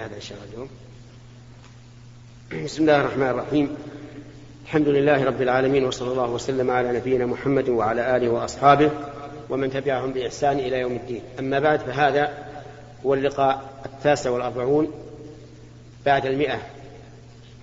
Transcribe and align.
هذا 0.00 0.16
إن 0.16 0.20
شاء 0.20 0.38
الله 0.38 0.52
اليوم. 0.52 0.68
بسم 2.64 2.82
الله 2.82 3.00
الرحمن 3.00 3.26
الرحيم. 3.26 3.76
الحمد 4.64 4.88
لله 4.88 5.24
رب 5.24 5.42
العالمين 5.42 5.84
وصلى 5.84 6.12
الله 6.12 6.30
وسلم 6.30 6.70
على 6.70 6.92
نبينا 6.92 7.26
محمد 7.26 7.68
وعلى 7.68 8.16
آله 8.16 8.28
وأصحابه 8.28 8.90
ومن 9.50 9.70
تبعهم 9.70 10.12
بإحسان 10.12 10.58
إلى 10.58 10.78
يوم 10.78 10.92
الدين. 10.92 11.22
أما 11.38 11.58
بعد 11.58 11.80
فهذا 11.80 12.48
هو 13.06 13.14
اللقاء 13.14 13.62
التاسع 13.86 14.30
والأربعون 14.30 14.92
بعد 16.06 16.26
المئة 16.26 16.58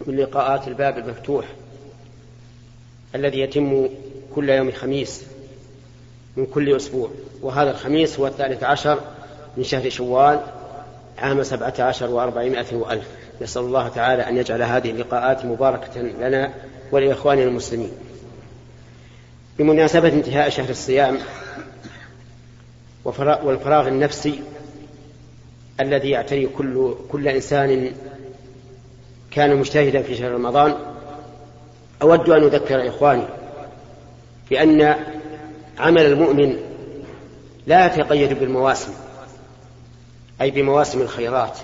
من 0.05 0.15
لقاءات 0.17 0.67
الباب 0.67 0.97
المفتوح 0.97 1.45
الذي 3.15 3.39
يتم 3.39 3.89
كل 4.35 4.49
يوم 4.49 4.71
خميس 4.71 5.23
من 6.35 6.45
كل 6.45 6.75
أسبوع. 6.75 7.09
وهذا 7.41 7.71
الخميس 7.71 8.19
هو 8.19 8.27
الثالث 8.27 8.63
عشر 8.63 8.99
من 9.57 9.63
شهر 9.63 9.89
شوال 9.89 10.56
عام 11.17 11.43
سبعة 11.43 11.73
عشر 11.79 12.09
وأربعمائة 12.09 12.75
وألف. 12.75 13.07
نسأل 13.41 13.61
الله 13.61 13.87
تعالى 13.87 14.29
أن 14.29 14.37
يجعل 14.37 14.61
هذه 14.61 14.91
اللقاءات 14.91 15.45
مباركة 15.45 16.01
لنا 16.01 16.53
ولإخواننا 16.91 17.43
المسلمين. 17.43 17.91
بمناسبة 19.59 20.07
انتهاء 20.07 20.49
شهر 20.49 20.69
الصيام 20.69 21.17
والفراغ 23.43 23.87
النفسي 23.87 24.39
الذي 25.79 26.09
يعتري 26.09 26.45
كل 26.45 26.95
كل 27.11 27.27
إنسان 27.27 27.91
كان 29.31 29.55
مجتهدا 29.55 30.01
في 30.01 30.15
شهر 30.15 30.31
رمضان 30.31 30.75
أود 32.01 32.29
أن 32.29 32.43
أذكر 32.43 32.87
إخواني 32.87 33.23
بأن 34.49 34.95
عمل 35.79 36.05
المؤمن 36.05 36.57
لا 37.67 37.85
يتقيد 37.85 38.39
بالمواسم. 38.39 38.91
أي 40.41 40.51
بمواسم 40.51 41.01
الخيرات 41.01 41.59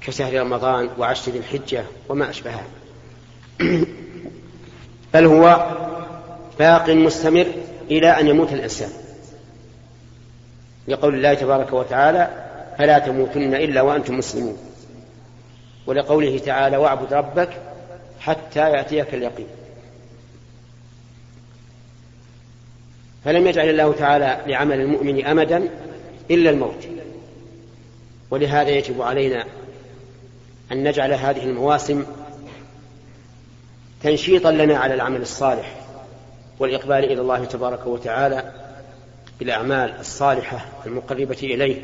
كشهر 0.00 0.40
رمضان 0.40 0.90
وعشر 0.98 1.32
ذي 1.32 1.38
الحجة 1.38 1.84
وما 2.08 2.30
أشبهها. 2.30 2.64
بل 5.14 5.24
هو 5.24 5.76
باق 6.58 6.90
مستمر 6.90 7.46
إلى 7.90 8.20
أن 8.20 8.28
يموت 8.28 8.52
الإنسان. 8.52 8.90
لقول 10.88 11.14
الله 11.14 11.34
تبارك 11.34 11.72
وتعالى 11.72 12.46
فلا 12.78 12.98
تموتن 12.98 13.54
إلا 13.54 13.82
وأنتم 13.82 14.18
مسلمون. 14.18 14.56
ولقوله 15.86 16.38
تعالى 16.38 16.76
واعبد 16.76 17.12
ربك 17.12 17.50
حتى 18.20 18.70
يأتيك 18.70 19.14
اليقين. 19.14 19.46
فلم 23.24 23.46
يجعل 23.46 23.68
الله 23.68 23.92
تعالى 23.92 24.38
لعمل 24.46 24.80
المؤمن 24.80 25.26
أمدا 25.26 25.68
إلا 26.30 26.50
الموت. 26.50 26.88
ولهذا 28.30 28.70
يجب 28.70 29.02
علينا 29.02 29.44
أن 30.72 30.88
نجعل 30.88 31.12
هذه 31.12 31.44
المواسم 31.44 32.04
تنشيطا 34.02 34.52
لنا 34.52 34.78
على 34.78 34.94
العمل 34.94 35.22
الصالح 35.22 35.80
والإقبال 36.58 37.04
إلى 37.04 37.20
الله 37.20 37.44
تبارك 37.44 37.86
وتعالى 37.86 38.52
بالأعمال 39.38 39.94
الصالحة 40.00 40.66
المقربة 40.86 41.38
إليه 41.42 41.82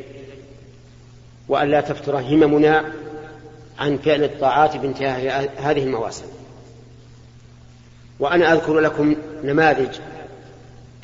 وأن 1.48 1.70
لا 1.70 1.80
تفتر 1.80 2.20
هممنا 2.20 2.92
عن 3.78 3.98
فعل 3.98 4.24
الطاعات 4.24 4.76
بانتهاء 4.76 5.52
هذه 5.56 5.82
المواسم. 5.82 6.26
وأنا 8.20 8.52
أذكر 8.52 8.80
لكم 8.80 9.16
نماذج 9.44 9.98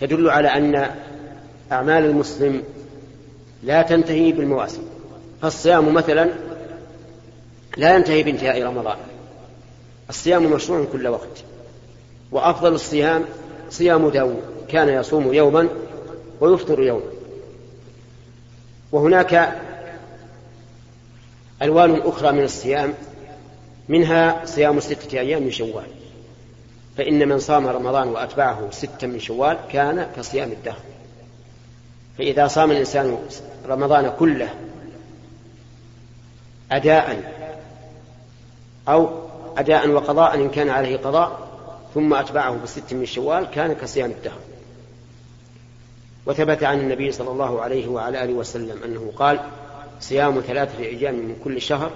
تدل 0.00 0.30
على 0.30 0.48
أن 0.48 0.90
أعمال 1.72 2.04
المسلم 2.04 2.62
لا 3.62 3.82
تنتهي 3.82 4.32
بالمواسم. 4.32 4.82
فالصيام 5.42 5.94
مثلا 5.94 6.30
لا 7.76 7.96
ينتهي 7.96 8.22
بانتهاء 8.22 8.62
رمضان. 8.62 8.96
الصيام 10.08 10.52
مشروع 10.52 10.86
كل 10.92 11.08
وقت. 11.08 11.44
وأفضل 12.32 12.74
الصيام 12.74 13.24
صيام 13.70 14.08
داود 14.08 14.42
كان 14.68 14.88
يصوم 14.88 15.34
يوما 15.34 15.68
ويفطر 16.40 16.82
يوما. 16.82 17.10
وهناك 18.92 19.58
ألوان 21.62 22.00
أخرى 22.00 22.32
من 22.32 22.44
الصيام 22.44 22.94
منها 23.88 24.44
صيام 24.44 24.80
ستة 24.80 25.18
أيام 25.18 25.42
من 25.42 25.50
شوال. 25.50 25.86
فإن 26.96 27.28
من 27.28 27.38
صام 27.38 27.66
رمضان 27.66 28.08
وأتبعه 28.08 28.70
ستة 28.70 29.06
من 29.06 29.20
شوال 29.20 29.58
كان 29.72 30.06
كصيام 30.16 30.52
الدهر. 30.52 30.80
فإذا 32.18 32.46
صام 32.46 32.70
الإنسان 32.70 33.18
رمضان 33.68 34.12
كله 34.18 34.54
أداء 36.72 37.32
أو 38.88 39.10
أداء 39.56 39.88
وقضاء 39.88 40.34
إن 40.34 40.50
كان 40.50 40.68
عليه 40.68 40.96
قضاء 40.96 41.48
ثم 41.94 42.14
أتبعه 42.14 42.62
بست 42.62 42.94
من 42.94 43.06
شوال 43.06 43.44
كان 43.44 43.72
كصيام 43.72 44.10
الدهر. 44.10 44.38
وثبت 46.26 46.64
عن 46.64 46.80
النبي 46.80 47.12
صلى 47.12 47.30
الله 47.30 47.62
عليه 47.62 47.88
وعلى 47.88 48.24
آله 48.24 48.32
وسلم 48.32 48.82
أنه 48.84 49.12
قال 49.16 49.40
صيام 50.00 50.40
ثلاثة 50.40 50.78
أيام 50.78 51.14
من 51.14 51.36
كل 51.44 51.60
شهر 51.60 51.90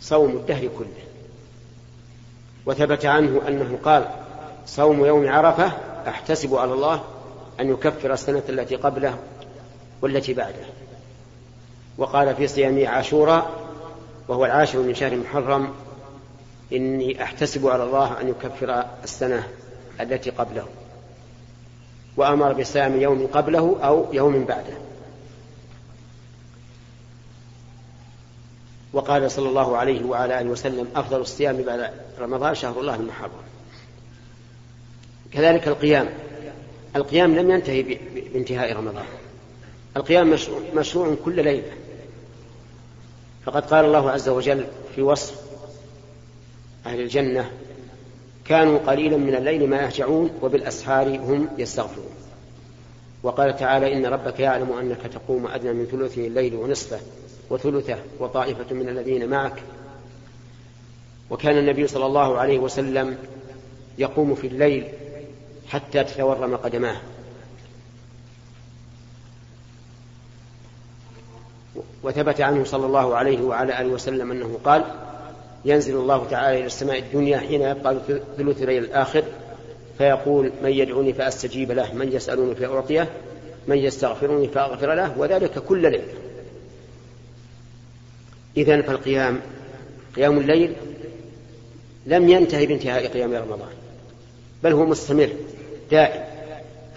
صوم 0.00 0.30
الدهر 0.30 0.68
كله. 0.78 1.04
وثبت 2.66 3.06
عنه 3.06 3.42
أنه 3.48 3.78
قال 3.84 4.08
صوم 4.66 5.04
يوم 5.04 5.28
عرفة 5.28 5.72
أحتسب 6.08 6.54
على 6.54 6.72
الله 6.72 7.02
أن 7.60 7.70
يكفر 7.70 8.12
السنة 8.12 8.42
التي 8.48 8.76
قبله 8.76 9.18
والتي 10.02 10.34
بعده. 10.34 10.66
وقال 11.98 12.34
في 12.34 12.46
صيام 12.46 12.86
عاشوراء 12.86 13.67
وهو 14.28 14.44
العاشر 14.44 14.78
من 14.78 14.94
شهر 14.94 15.16
محرم 15.16 15.74
إني 16.72 17.22
أحتسب 17.22 17.66
على 17.66 17.84
الله 17.84 18.20
أن 18.20 18.28
يكفر 18.28 18.84
السنة 19.04 19.48
التي 20.00 20.30
قبله 20.30 20.66
وأمر 22.16 22.52
بصيام 22.52 23.00
يوم 23.00 23.26
قبله 23.26 23.78
أو 23.82 24.06
يوم 24.12 24.44
بعده. 24.44 24.72
وقال 28.92 29.30
صلى 29.30 29.48
الله 29.48 29.76
عليه 29.76 30.04
وعلى 30.04 30.40
آله 30.40 30.50
وسلم 30.50 30.88
أفضل 30.96 31.20
الصيام 31.20 31.62
بعد 31.62 31.90
رمضان 32.18 32.54
شهر 32.54 32.80
الله 32.80 32.94
المحرم. 32.94 33.30
كذلك 35.32 35.68
القيام. 35.68 36.08
القيام 36.96 37.34
لم 37.34 37.50
ينتهي 37.50 37.82
بانتهاء 38.32 38.72
رمضان. 38.72 39.04
القيام 39.96 40.30
مشروع, 40.30 40.60
مشروع 40.74 41.16
كل 41.24 41.44
ليلة. 41.44 41.72
فقد 43.44 43.64
قال 43.64 43.84
الله 43.84 44.10
عز 44.10 44.28
وجل 44.28 44.66
في 44.94 45.02
وصف 45.02 45.40
أهل 46.86 47.00
الجنة 47.00 47.50
كانوا 48.44 48.78
قليلا 48.78 49.16
من 49.16 49.34
الليل 49.34 49.70
ما 49.70 49.82
يهجعون 49.82 50.30
وبالأسحار 50.42 51.08
هم 51.08 51.48
يستغفرون. 51.58 52.10
وقال 53.22 53.56
تعالى 53.56 53.92
إن 53.92 54.06
ربك 54.06 54.40
يعلم 54.40 54.72
أنك 54.72 55.00
تقوم 55.12 55.46
أدنى 55.46 55.72
من 55.72 55.86
ثلث 55.86 56.18
الليل 56.18 56.54
ونصفه 56.54 57.00
وثلثه 57.50 57.96
وطائفة 58.18 58.74
من 58.74 58.88
الذين 58.88 59.28
معك. 59.28 59.62
وكان 61.30 61.58
النبي 61.58 61.86
صلى 61.86 62.06
الله 62.06 62.38
عليه 62.38 62.58
وسلم 62.58 63.18
يقوم 63.98 64.34
في 64.34 64.46
الليل 64.46 64.88
حتى 65.68 66.04
تتورم 66.04 66.56
قدماه. 66.56 66.96
وثبت 72.08 72.40
عنه 72.40 72.64
صلى 72.64 72.86
الله 72.86 73.16
عليه 73.16 73.42
وعلى 73.42 73.80
آله 73.80 73.88
وسلم 73.88 74.30
أنه 74.30 74.58
قال 74.64 74.84
ينزل 75.64 75.96
الله 75.96 76.26
تعالى 76.30 76.58
إلى 76.58 76.66
السماء 76.66 76.98
الدنيا 76.98 77.38
حين 77.38 77.62
يبقى 77.62 77.96
ثلث 78.36 78.62
الليل 78.62 78.84
الآخر 78.84 79.24
فيقول 79.98 80.52
من 80.62 80.70
يدعوني 80.70 81.12
فأستجيب 81.12 81.72
له 81.72 81.94
من 81.94 82.12
يسألوني 82.12 82.54
فأعطيه 82.54 83.08
من 83.66 83.78
يستغفرني 83.78 84.48
فأغفر 84.48 84.94
له 84.94 85.18
وذلك 85.18 85.58
كل 85.58 85.82
ليلة 85.82 86.14
إذا 88.56 88.82
فالقيام 88.82 89.40
قيام 90.16 90.38
الليل 90.38 90.72
لم 92.06 92.28
ينتهي 92.28 92.66
بانتهاء 92.66 93.06
قيام 93.06 93.34
رمضان 93.34 93.68
بل 94.64 94.72
هو 94.72 94.86
مستمر 94.86 95.30
دائم 95.90 96.24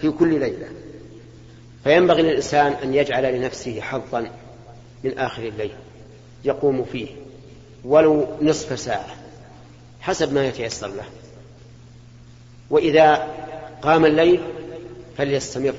في 0.00 0.10
كل 0.10 0.40
ليلة. 0.40 0.68
فينبغي 1.84 2.22
للإنسان 2.22 2.72
أن 2.72 2.94
يجعل 2.94 3.34
لنفسه 3.34 3.80
حظا 3.80 4.30
من 5.04 5.18
آخر 5.18 5.42
الليل 5.42 5.72
يقوم 6.44 6.84
فيه 6.84 7.08
ولو 7.84 8.26
نصف 8.42 8.80
ساعة 8.80 9.06
حسب 10.00 10.32
ما 10.32 10.46
يتيسر 10.46 10.88
له. 10.88 11.04
وإذا 12.70 13.28
قام 13.82 14.04
الليل 14.04 14.40
فليستمر 15.18 15.74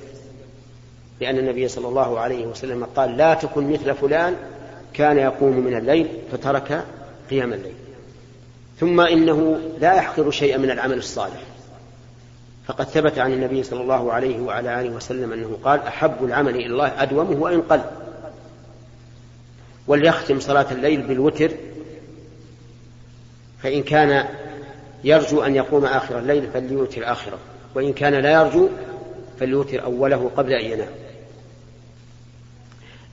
لأن 1.22 1.38
النبي 1.38 1.68
صلى 1.68 1.88
الله 1.88 2.20
عليه 2.20 2.46
وسلم 2.46 2.84
قال 2.84 3.18
لا 3.18 3.34
تكن 3.34 3.72
مثل 3.72 3.96
فلان 3.96 4.36
كان 4.94 5.18
يقوم 5.18 5.60
من 5.60 5.78
الليل 5.78 6.08
فترك 6.31 6.86
قيام 7.30 7.54
الليل. 7.54 7.74
ثم 8.80 9.02
إنه 9.02 9.60
لا 9.80 9.94
يحقر 9.94 10.31
شيئا 10.31 10.58
من 10.58 10.72
العمل 10.72 10.98
الصالح. 10.98 11.42
فقد 12.66 12.86
ثبت 12.86 13.19
عن 13.19 13.34
النبي 13.34 13.64
صلى 13.64 13.81
الله 13.81 14.14
عليه 14.14 14.40
وعلى 14.40 14.81
آله 14.81 14.90
وسلم 14.90 15.34
أنه 15.34 15.58
قال 15.64 15.80
أحب 15.80 16.26
العمل 16.26 16.56
إلى 16.56 16.66
الله 16.66 17.04
أدومه 17.04 17.42
وإن 17.42 17.62
قل. 17.62 17.81
وليختم 19.88 20.39
صلاة 20.39 20.71
الليل 20.71 21.01
بالوتر 21.01 21.51
فإن 23.63 23.83
كان 23.83 24.25
يرجو 25.03 25.41
أن 25.41 25.56
يقوم 25.56 25.85
آخر 25.85 26.19
الليل 26.19 26.47
فليوتر 26.53 27.12
آخره 27.12 27.38
وإن 27.75 27.94
كان 27.94 28.13
لا 28.13 28.31
يرجو 28.31 28.69
فليوتر 29.39 29.83
أوله 29.83 30.31
قبل 30.38 30.53
أن 30.53 30.65
ينام. 30.65 30.89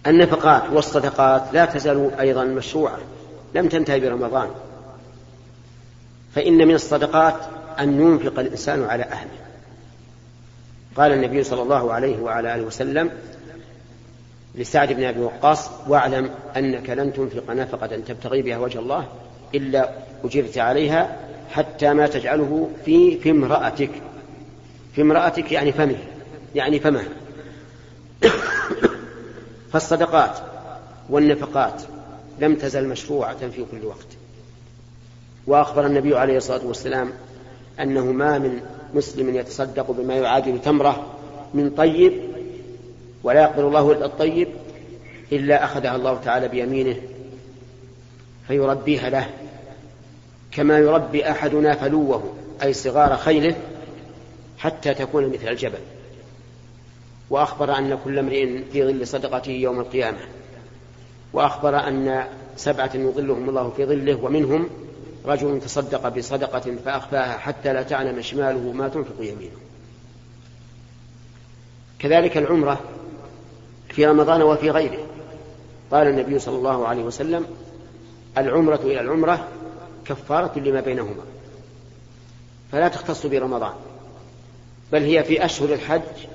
النفقات 0.07 0.63
والصدقات 0.73 1.43
لا 1.53 1.65
تزال 1.65 2.11
أيضا 2.21 2.45
مشروعة 2.45 2.99
لم 3.55 3.69
تنتهي 3.69 4.01
برمضان 4.01 4.51
فإن 6.35 6.69
من 6.69 6.75
الصدقات 6.75 7.35
أن 7.81 8.01
ينفق 8.01 8.39
الإنسان 8.39 8.85
على 8.85 9.03
أهله. 9.03 9.31
قال 10.97 11.13
النبي 11.13 11.43
صلى 11.43 11.63
الله 11.63 11.93
عليه 11.93 12.19
وعلى 12.19 12.55
آله 12.55 12.63
وسلم 12.63 13.11
لسعد 14.55 14.93
بن 14.93 15.05
أبي 15.05 15.21
وقاص 15.21 15.71
واعلم 15.89 16.31
أنك 16.57 16.91
لن 16.91 17.13
تنفق 17.13 17.51
نفقة 17.51 17.87
تبتغي 17.87 18.43
بها 18.43 18.59
وجه 18.59 18.79
الله 18.79 19.09
إلا 19.55 19.91
أجرت 20.25 20.59
عليها 20.59 21.17
حتى 21.51 21.93
ما 21.93 22.07
تجعله 22.07 22.71
في 22.85 23.19
في 23.19 23.31
امرأتك. 23.31 23.91
في 24.95 25.03
امرأتك 25.03 25.53
يعني 25.53 25.73
فمه 25.73 25.99
يعني 26.55 26.81
فمه. 26.81 27.05
فالصدقات 29.73 30.39
والنفقات 31.11 31.83
لم 32.39 32.55
تزل 32.55 32.89
مشروعة 32.89 33.49
في 33.49 33.65
كل 33.71 33.87
وقت. 33.87 34.07
وأخبر 35.47 35.87
النبي 35.87 36.17
عليه 36.17 36.37
الصلاة 36.37 36.67
والسلام 36.67 37.11
أنه 37.81 38.05
ما 38.05 38.39
من 38.39 38.61
مسلم 38.95 39.37
يتصدق 39.37 39.91
بما 39.91 40.15
يعادل 40.15 40.61
تمرة 40.61 41.07
من 41.55 41.71
طيب 41.71 42.30
ولا 43.23 43.43
يقبل 43.43 43.65
الله 43.65 43.93
إلا 43.93 44.07
الطيب 44.07 44.49
إلا 45.33 45.65
أخذها 45.65 45.97
الله 45.97 46.21
تعالى 46.25 46.49
بيمينه 46.49 46.97
فيربيها 48.49 49.11
له 49.11 49.31
كما 50.53 50.79
يربي 50.79 51.31
أحدنا 51.31 51.75
فلوه 51.75 52.35
أي 52.63 52.73
صغار 52.73 53.17
خيله 53.17 53.57
حتى 54.59 54.95
تكون 54.95 55.29
مثل 55.29 55.49
الجبل. 55.49 55.79
وأخبر 57.31 57.79
أن 57.79 57.99
كل 58.05 58.19
امرئ 58.19 58.63
في 58.73 58.85
ظل 58.85 59.07
صدقته 59.07 59.51
يوم 59.51 59.81
القيامة. 59.81 60.19
وأخبر 61.33 61.89
أن 61.89 62.25
سبعة 62.57 62.91
يظلهم 62.95 63.49
الله 63.49 63.71
في 63.77 63.87
ظله 63.87 64.25
ومنهم 64.25 64.69
رجل 65.27 65.61
تصدق 65.61 66.09
بصدقة 66.09 66.77
فأخفاها 66.85 67.39
حتى 67.39 67.73
لا 67.73 67.83
تعلم 67.83 68.23
شماله 68.23 68.73
ما 68.73 68.89
تنفق 68.89 69.17
يمينه. 69.21 69.57
كذلك 71.99 72.37
العمرة 72.37 72.81
في 73.91 74.07
رمضان 74.07 74.43
وفي 74.43 74.71
غيره. 74.71 75.07
قال 75.91 76.07
النبي 76.07 76.39
صلى 76.39 76.57
الله 76.57 76.89
عليه 76.89 77.03
وسلم 77.03 77.47
العمرة 78.39 78.81
إلى 78.85 79.01
العمرة 79.01 79.49
كفارة 80.05 80.59
لما 80.59 80.81
بينهما. 80.81 81.23
فلا 82.73 82.89
تختص 82.89 83.27
برمضان 83.27 83.73
بل 84.93 85.03
هي 85.03 85.25
في 85.25 85.45
أشهر 85.45 85.73
الحج 85.73 86.27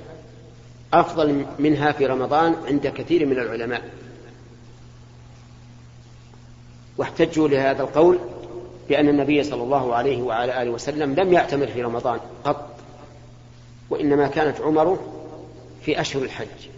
أفضل 0.93 1.45
منها 1.59 1.91
في 1.91 2.05
رمضان 2.05 2.55
عند 2.67 2.87
كثير 2.87 3.25
من 3.25 3.39
العلماء. 3.39 3.89
واحتجوا 6.97 7.47
لهذا 7.47 7.81
القول 7.83 8.19
بأن 8.89 9.09
النبي 9.09 9.43
صلى 9.43 9.63
الله 9.63 9.95
عليه 9.95 10.21
وعلى 10.21 10.61
آله 10.61 10.71
وسلم 10.71 11.15
لم 11.15 11.33
يعتمر 11.33 11.67
في 11.67 11.83
رمضان 11.83 12.19
قط 12.43 12.69
وإنما 13.89 14.27
كانت 14.27 14.61
عمره 14.61 14.99
في 15.81 16.01
أشهر 16.01 16.23
الحج. 16.23 16.74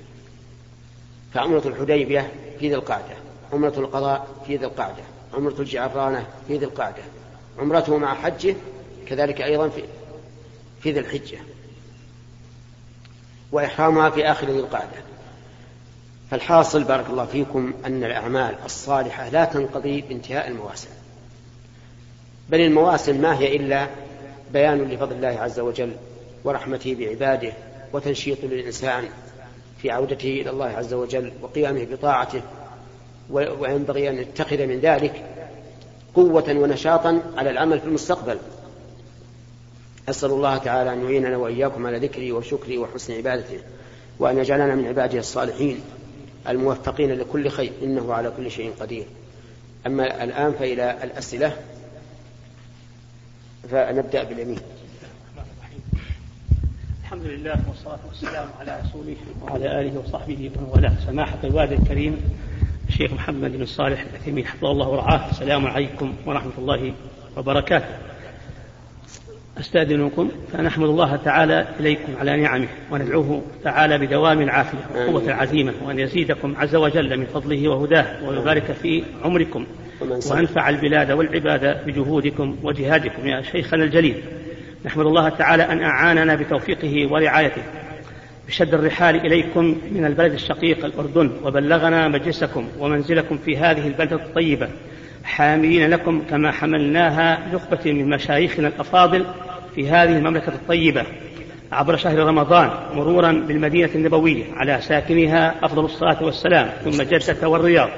فعمرة 1.33 1.67
الحديبية 1.67 2.31
في 2.59 2.69
ذي 2.69 2.75
القعدة 2.75 3.15
عمرة 3.53 3.73
القضاء 3.77 4.27
في 4.47 4.55
ذي 4.55 4.65
القعدة 4.65 5.03
عمرة 5.33 5.55
الجعرانة 5.59 6.27
في 6.47 6.57
ذي 6.57 6.65
القعدة 6.65 7.03
عمرته 7.59 7.97
مع 7.97 8.13
حجه 8.15 8.55
كذلك 9.07 9.41
أيضا 9.41 9.69
في 9.69 9.83
في 10.81 10.91
ذي 10.91 10.99
الحجة. 10.99 11.37
وإحرامها 13.51 14.09
في 14.09 14.31
آخر 14.31 14.47
ذي 14.47 14.59
القعدة. 14.59 15.01
فالحاصل 16.31 16.83
بارك 16.83 17.09
الله 17.09 17.25
فيكم 17.25 17.73
أن 17.85 18.03
الأعمال 18.03 18.55
الصالحة 18.65 19.29
لا 19.29 19.45
تنقضي 19.45 20.01
بانتهاء 20.01 20.47
المواسم. 20.47 20.89
بل 22.49 22.61
المواسم 22.61 23.21
ما 23.21 23.37
هي 23.37 23.55
إلا 23.55 23.87
بيان 24.53 24.81
لفضل 24.81 25.15
الله 25.15 25.41
عز 25.41 25.59
وجل 25.59 25.91
ورحمته 26.43 26.95
بعباده 26.95 27.53
وتنشيط 27.93 28.37
للإنسان 28.43 29.09
في 29.77 29.91
عودته 29.91 30.29
إلى 30.29 30.49
الله 30.49 30.65
عز 30.65 30.93
وجل 30.93 31.31
وقيامه 31.41 31.83
بطاعته 31.83 32.41
وينبغي 33.29 34.09
أن 34.09 34.17
يتخذ 34.17 34.65
من 34.65 34.79
ذلك 34.79 35.25
قوة 36.15 36.49
ونشاطا 36.49 37.21
على 37.37 37.49
العمل 37.49 37.79
في 37.79 37.85
المستقبل. 37.85 38.37
أسأل 40.09 40.29
الله 40.29 40.57
تعالى 40.57 40.93
أن 40.93 41.03
يعيننا 41.03 41.37
وإياكم 41.37 41.87
على 41.87 41.97
ذكري 41.97 42.31
وشكري 42.31 42.77
وحسن 42.77 43.13
عبادته 43.13 43.59
وأن 44.19 44.37
يجعلنا 44.37 44.75
من 44.75 44.87
عباده 44.87 45.19
الصالحين 45.19 45.81
الموفقين 46.47 47.11
لكل 47.11 47.49
خير 47.49 47.71
إنه 47.83 48.13
على 48.13 48.31
كل 48.37 48.51
شيء 48.51 48.73
قدير. 48.79 49.05
أما 49.87 50.23
الآن 50.23 50.51
فإلى 50.51 51.03
الأسئلة 51.03 51.57
فنبدأ 53.71 54.23
باليمين. 54.23 54.59
الحمد 57.17 57.31
لله 57.31 57.55
والصلاة 57.67 57.99
والسلام 58.07 58.47
على 58.59 58.79
رسوله 58.85 59.15
وعلى 59.41 59.81
آله 59.81 59.99
وصحبه 59.99 60.51
ومن 60.55 60.69
والاه. 60.73 60.91
سماحة 61.05 61.37
الوالد 61.43 61.71
الكريم 61.71 62.21
الشيخ 62.89 63.13
محمد 63.13 63.57
بن 63.57 63.65
صالح 63.65 64.05
العثيمين 64.11 64.45
حفظه 64.45 64.71
الله 64.71 64.87
ورعاه. 64.87 65.29
السلام 65.31 65.67
عليكم 65.67 66.13
ورحمة 66.25 66.51
الله 66.57 66.93
وبركاته. 67.37 67.85
أستأذنكم 69.59 70.31
فنحمد 70.53 70.89
الله 70.89 71.15
تعالى 71.15 71.67
إليكم 71.79 72.17
على 72.19 72.41
نعمه 72.41 72.67
وندعوه 72.91 73.41
تعالى 73.63 73.97
بدوام 73.97 74.41
العافية 74.41 74.77
وقوة 74.95 75.23
العزيمة 75.23 75.73
وأن 75.85 75.99
يزيدكم 75.99 76.55
عز 76.57 76.75
وجل 76.75 77.17
من 77.19 77.25
فضله 77.25 77.67
وهداه 77.67 78.29
ويبارك 78.29 78.71
في 78.71 79.03
عمركم 79.23 79.65
وأنفع 80.01 80.69
البلاد 80.69 81.11
والعباد 81.11 81.85
بجهودكم 81.85 82.57
وجهادكم 82.63 83.27
يا 83.27 83.41
شيخنا 83.41 83.83
الجليل. 83.83 84.23
نحمد 84.85 85.05
الله 85.05 85.29
تعالى 85.29 85.63
أن 85.63 85.83
أعاننا 85.83 86.35
بتوفيقه 86.35 87.13
ورعايته. 87.13 87.61
بشد 88.47 88.73
الرحال 88.73 89.15
إليكم 89.25 89.75
من 89.91 90.05
البلد 90.05 90.33
الشقيق 90.33 90.85
الأردن 90.85 91.31
وبلغنا 91.43 92.07
مجلسكم 92.07 92.67
ومنزلكم 92.79 93.37
في 93.37 93.57
هذه 93.57 93.87
البلدة 93.87 94.15
الطيبة. 94.15 94.67
حاملين 95.23 95.89
لكم 95.89 96.21
كما 96.29 96.51
حملناها 96.51 97.39
نخبة 97.53 97.91
من 97.93 98.09
مشايخنا 98.09 98.67
الأفاضل 98.67 99.25
في 99.75 99.89
هذه 99.89 100.17
المملكة 100.17 100.49
الطيبة. 100.49 101.03
عبر 101.71 101.95
شهر 101.95 102.19
رمضان 102.19 102.69
مرورا 102.93 103.31
بالمدينة 103.31 103.89
النبوية 103.95 104.43
على 104.53 104.81
ساكنها 104.81 105.55
أفضل 105.63 105.85
الصلاة 105.85 106.23
والسلام 106.23 106.69
ثم 106.83 107.03
جدة 107.03 107.49
والرياض. 107.49 107.89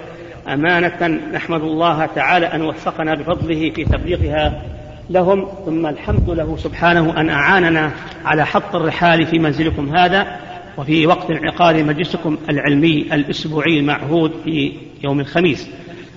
أمانة 0.47 1.07
نحمد 1.07 1.61
الله 1.61 2.05
تعالى 2.05 2.45
أن 2.45 2.61
وفقنا 2.61 3.15
بفضله 3.15 3.69
في 3.69 3.85
تبليغها 3.85 4.63
لهم 5.09 5.47
ثم 5.65 5.85
الحمد 5.85 6.29
له 6.29 6.57
سبحانه 6.57 7.21
أن 7.21 7.29
أعاننا 7.29 7.91
على 8.25 8.45
حط 8.45 8.75
الرحال 8.75 9.25
في 9.25 9.39
منزلكم 9.39 9.95
هذا 9.95 10.39
وفي 10.77 11.07
وقت 11.07 11.31
انعقاد 11.31 11.75
مجلسكم 11.75 12.37
العلمي 12.49 13.01
الأسبوعي 13.13 13.79
المعهود 13.79 14.31
في 14.43 14.73
يوم 15.03 15.19
الخميس. 15.19 15.69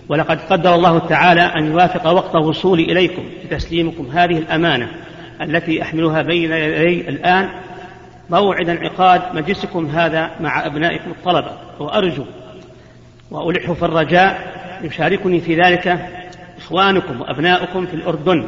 ولقد 0.08 0.40
قدر 0.40 0.74
الله 0.74 0.98
تعالى 0.98 1.40
أن 1.40 1.66
يوافق 1.66 2.06
وقت 2.10 2.36
وصولي 2.36 2.82
إليكم 2.82 3.22
لتسليمكم 3.44 4.06
هذه 4.06 4.38
الأمانة 4.38 4.88
التي 5.40 5.82
أحملها 5.82 6.22
بين 6.22 6.52
يدي 6.52 7.08
الآن. 7.08 7.48
موعد 8.30 8.68
انعقاد 8.68 9.22
مجلسكم 9.34 9.86
هذا 9.86 10.30
مع 10.40 10.66
أبنائكم 10.66 11.10
الطلبة 11.10 11.50
وأرجو 11.78 12.24
وألح 13.30 13.72
في 13.72 13.84
الرجاء 13.84 14.52
يشاركني 14.84 15.40
في 15.40 15.56
ذلك 15.56 15.98
إخوانكم 16.58 17.20
وأبناؤكم 17.20 17.86
في 17.86 17.94
الأردن. 17.94 18.44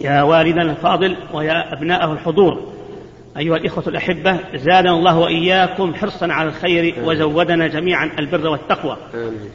يا 0.00 0.22
والدنا 0.22 0.62
الفاضل 0.62 1.16
ويا 1.32 1.72
أبناءه 1.72 2.12
الحضور. 2.12 2.72
أيها 3.36 3.56
الإخوة 3.56 3.84
الأحبة 3.86 4.38
زادنا 4.54 4.90
الله 4.90 5.18
وإياكم 5.18 5.94
حرصا 5.94 6.32
على 6.32 6.48
الخير 6.48 6.94
وزودنا 7.04 7.66
جميعا 7.66 8.10
البر 8.18 8.48
والتقوى. 8.48 8.96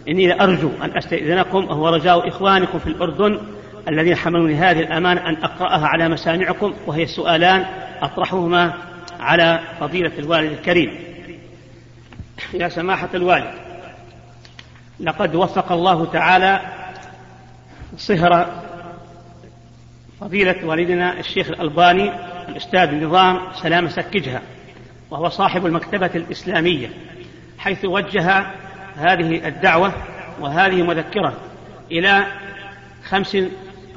إني 0.08 0.28
لأرجو 0.28 0.70
أن 0.84 0.98
أستئذنكم 0.98 1.66
وهو 1.66 1.90
رجاء 1.90 2.28
إخوانكم 2.28 2.80
في 2.80 2.88
الأردن 2.88 3.40
الذين 3.90 4.16
حملوني 4.16 4.56
هذه 4.56 4.80
الأمانة 4.80 5.30
أن 5.30 5.36
أقرأها 5.44 5.88
على 5.88 6.10
مسامعكم 6.10 6.74
وهي 6.88 7.06
سؤالان 7.06 7.66
أطرحهما 8.02 8.74
على 9.20 9.60
فضيلة 9.80 10.12
الوالد 10.20 10.52
الكريم. 10.52 11.00
يا 12.54 12.70
سماحة 12.70 13.10
الوالد 13.14 13.52
لقد 15.00 15.36
وفق 15.36 15.72
الله 15.72 16.06
تعالى 16.06 16.60
صهر 17.98 18.65
فضيلة 20.22 20.66
والدنا 20.66 21.20
الشيخ 21.20 21.50
الألباني 21.50 22.12
الأستاذ 22.50 22.90
النظام 22.90 23.40
سلام 23.54 23.90
سكجها 23.90 24.42
وهو 25.12 25.30
صاحب 25.30 25.66
المكتبة 25.66 26.12
الإسلامية 26.16 26.90
حيث 27.58 27.86
وجه 27.86 28.46
هذه 28.96 29.48
الدعوة 29.48 29.94
وهذه 30.40 30.84
مذكرة 30.84 31.34
إلى 31.92 32.26
خمس 33.04 33.38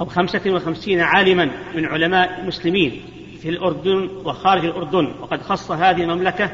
أو 0.00 0.06
خمسة 0.06 0.40
وخمسين 0.46 1.00
عالما 1.00 1.50
من 1.74 1.84
علماء 1.84 2.40
المسلمين 2.40 3.02
في 3.42 3.48
الأردن 3.48 4.10
وخارج 4.24 4.64
الأردن 4.64 5.14
وقد 5.20 5.42
خص 5.42 5.70
هذه 5.70 6.02
المملكة 6.02 6.50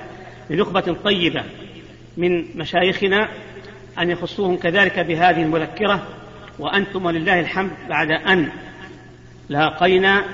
بنخبة 0.51 0.97
طيبة 1.05 1.45
من 2.17 2.59
مشايخنا 2.59 3.29
أن 3.99 4.11
يخصوهم 4.11 4.57
كذلك 4.57 4.99
بهذه 4.99 5.43
المذكرة 5.43 6.07
وأنتم 6.59 7.07
ولله 7.07 7.41
الحمد 7.41 7.71
بعد 7.89 8.11
أن 8.11 8.49
لاقينا 9.49 10.25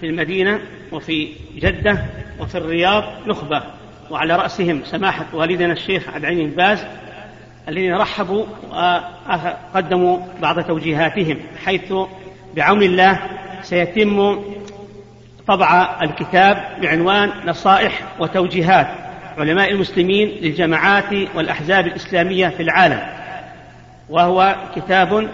في 0.00 0.06
المدينة 0.06 0.60
وفي 0.92 1.28
جدة 1.56 2.04
وفي 2.40 2.58
الرياض 2.58 3.04
نخبة 3.26 3.62
وعلى 4.10 4.36
رأسهم 4.36 4.84
سماحة 4.84 5.26
والدنا 5.32 5.72
الشيخ 5.72 6.08
عبد 6.08 6.24
العليم 6.24 6.50
باز 6.50 6.84
الذين 7.68 7.94
رحبوا 7.94 8.44
وقدموا 9.74 10.18
بعض 10.40 10.62
توجيهاتهم 10.64 11.38
حيث 11.64 11.92
بعون 12.56 12.82
الله 12.82 13.20
سيتم 13.62 14.42
طبع 15.46 15.98
الكتاب 16.02 16.64
بعنوان 16.82 17.30
نصائح 17.46 18.02
وتوجيهات 18.20 18.88
علماء 19.38 19.70
المسلمين 19.70 20.28
للجماعات 20.28 21.12
والأحزاب 21.34 21.86
الإسلامية 21.86 22.48
في 22.48 22.62
العالم 22.62 23.00
وهو 24.08 24.56
كتاب 24.76 25.28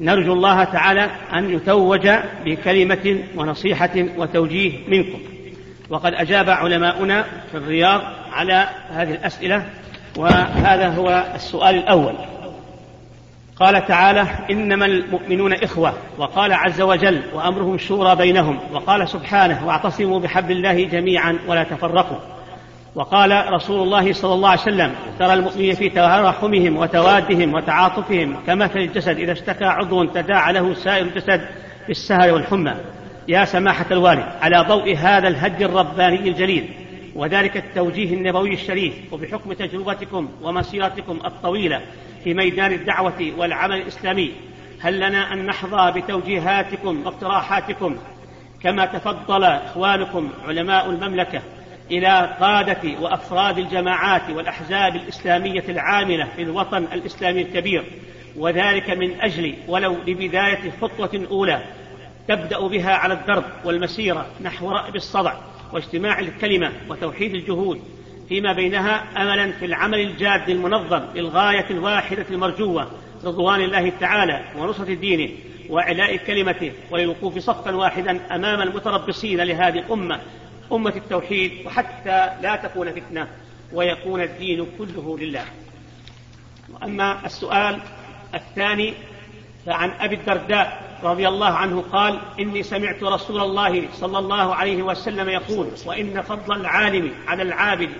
نرجو 0.00 0.32
الله 0.32 0.64
تعالى 0.64 1.10
أن 1.34 1.50
يتوج 1.50 2.08
بكلمة 2.44 3.18
ونصيحة 3.36 3.90
وتوجيه 4.16 4.72
منكم. 4.88 5.18
وقد 5.90 6.14
أجاب 6.14 6.50
علماؤنا 6.50 7.24
في 7.50 7.56
الرياض 7.56 8.00
على 8.32 8.68
هذه 8.90 9.12
الأسئلة 9.12 9.64
وهذا 10.16 10.88
هو 10.88 11.24
السؤال 11.34 11.74
الأول. 11.74 12.14
قال 13.56 13.86
تعالى 13.86 14.26
إنما 14.50 14.86
المؤمنون 14.86 15.52
إخوة 15.52 15.94
وقال 16.18 16.52
عز 16.52 16.80
وجل 16.80 17.22
وأمرهم 17.34 17.78
شورى 17.78 18.16
بينهم 18.16 18.58
وقال 18.72 19.08
سبحانه 19.08 19.66
واعتصموا 19.66 20.20
بحبل 20.20 20.52
الله 20.52 20.84
جميعا 20.84 21.38
ولا 21.48 21.62
تفرقوا. 21.62 22.35
وقال 22.96 23.52
رسول 23.52 23.82
الله 23.82 24.12
صلى 24.12 24.34
الله 24.34 24.48
عليه 24.48 24.60
وسلم 24.60 24.94
ترى 25.18 25.32
المؤمنين 25.32 25.74
في 25.74 25.88
تراحمهم 25.88 26.76
وتوادهم 26.76 27.54
وتعاطفهم 27.54 28.36
كمثل 28.46 28.78
الجسد 28.78 29.18
إذا 29.18 29.32
اشتكى 29.32 29.64
عضو 29.64 30.04
تداعى 30.04 30.52
له 30.52 30.74
سائر 30.74 31.06
الجسد 31.06 31.48
بالسهر 31.88 32.32
والحمى. 32.32 32.74
يا 33.28 33.44
سماحة 33.44 33.86
الوالد 33.90 34.24
على 34.40 34.64
ضوء 34.68 34.96
هذا 34.96 35.28
الهدي 35.28 35.64
الرباني 35.64 36.28
الجليل 36.28 36.68
وذلك 37.14 37.56
التوجيه 37.56 38.14
النبوي 38.14 38.54
الشريف 38.54 38.94
وبحكم 39.12 39.52
تجربتكم 39.52 40.28
ومسيرتكم 40.42 41.18
الطويلة 41.24 41.80
في 42.24 42.34
ميدان 42.34 42.72
الدعوة 42.72 43.32
والعمل 43.38 43.76
الإسلامي 43.76 44.32
هل 44.80 44.96
لنا 44.96 45.32
أن 45.32 45.46
نحظى 45.46 46.00
بتوجيهاتكم 46.00 47.06
واقتراحاتكم؟ 47.06 47.96
كما 48.62 48.86
تفضل 48.86 49.44
إخوانكم 49.44 50.30
علماء 50.48 50.90
المملكة 50.90 51.42
إلى 51.90 52.36
قادة 52.40 53.00
وأفراد 53.00 53.58
الجماعات 53.58 54.30
والأحزاب 54.30 54.96
الإسلامية 54.96 55.64
العاملة 55.68 56.28
في 56.36 56.42
الوطن 56.42 56.84
الإسلامي 56.92 57.42
الكبير. 57.42 57.84
وذلك 58.36 58.90
من 58.90 59.20
أجل 59.20 59.54
ولو 59.68 59.96
لبداية 60.06 60.72
خطوة 60.80 61.26
أولى 61.30 61.62
تبدأ 62.28 62.66
بها 62.66 62.92
على 62.92 63.14
الدرب 63.14 63.44
والمسيرة 63.64 64.26
نحو 64.42 64.70
رأب 64.70 64.96
الصدع 64.96 65.34
واجتماع 65.72 66.18
الكلمة 66.18 66.72
وتوحيد 66.88 67.34
الجهود 67.34 67.80
فيما 68.28 68.52
بينها 68.52 69.04
أملا 69.22 69.52
في 69.52 69.64
العمل 69.64 70.00
الجاد 70.00 70.48
المنظم 70.48 71.02
للغاية 71.14 71.70
الواحدة 71.70 72.26
المرجوة 72.30 72.90
رضوان 73.24 73.60
الله 73.60 73.92
تعالى 74.00 74.44
ونصرة 74.58 74.94
دينه 74.94 75.30
وإعلاء 75.70 76.16
كلمته 76.16 76.72
وللوقوف 76.90 77.38
صفا 77.38 77.74
واحدا 77.74 78.20
أمام 78.34 78.62
المتربصين 78.62 79.40
لهذه 79.40 79.78
الأمة 79.78 80.20
أمة 80.72 80.92
التوحيد 80.96 81.66
وحتى 81.66 82.30
لا 82.42 82.56
تكون 82.56 82.92
فتنة 82.92 83.28
ويكون 83.72 84.22
الدين 84.22 84.66
كله 84.78 85.18
لله. 85.18 85.44
وأما 86.74 87.26
السؤال 87.26 87.80
الثاني 88.34 88.94
فعن 89.66 89.90
أبي 89.90 90.14
الدرداء 90.14 90.98
رضي 91.02 91.28
الله 91.28 91.46
عنه 91.46 91.84
قال 91.92 92.20
إني 92.40 92.62
سمعت 92.62 93.02
رسول 93.02 93.40
الله 93.40 93.88
صلى 93.92 94.18
الله 94.18 94.54
عليه 94.54 94.82
وسلم 94.82 95.28
يقول 95.28 95.68
وإن 95.86 96.22
فضل 96.22 96.60
العالم 96.60 97.10
على 97.26 97.42
العابد 97.42 97.90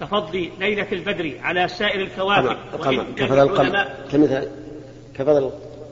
كفضل 0.00 0.50
ليلة 0.58 0.86
البدر 0.92 1.32
على 1.42 1.68
سائر 1.68 2.00
الكواكب 2.00 2.56
كفضل 3.16 3.38
القمر 3.38 3.86
كمثال 4.12 4.48
كفضل 5.14 5.50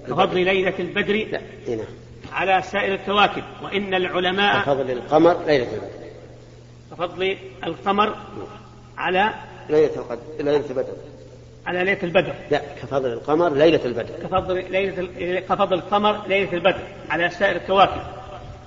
كفضل 0.09 0.45
ليلة 0.45 0.75
البدر 0.79 1.15
لا 1.15 1.41
هنا. 1.69 1.85
على 2.33 2.63
سائر 2.63 2.95
الكواكب 2.95 3.43
وإن 3.63 3.95
العلماء 3.95 4.61
كفضل 4.61 4.91
القمر 4.91 5.45
ليلة 5.47 5.73
البدر. 5.73 6.00
كفضل 6.90 7.37
القمر 7.66 8.14
على 8.99 9.30
ليلة 9.68 10.18
ليلة 10.40 10.64
البدر. 10.70 10.92
على 11.66 11.85
ليلة 11.85 12.02
البدر. 12.02 12.35
لا 12.50 12.61
كفضل 12.82 13.12
القمر 13.12 13.49
ليلة 13.49 13.85
البدر. 13.85 14.14
كفضل 14.23 14.64
ليلة 14.70 15.40
كفضل 15.40 15.75
القمر 15.75 16.26
ليلة 16.26 16.52
البدر 16.52 16.80
على 17.11 17.30
سائر 17.30 17.56
الكواكب. 17.56 18.00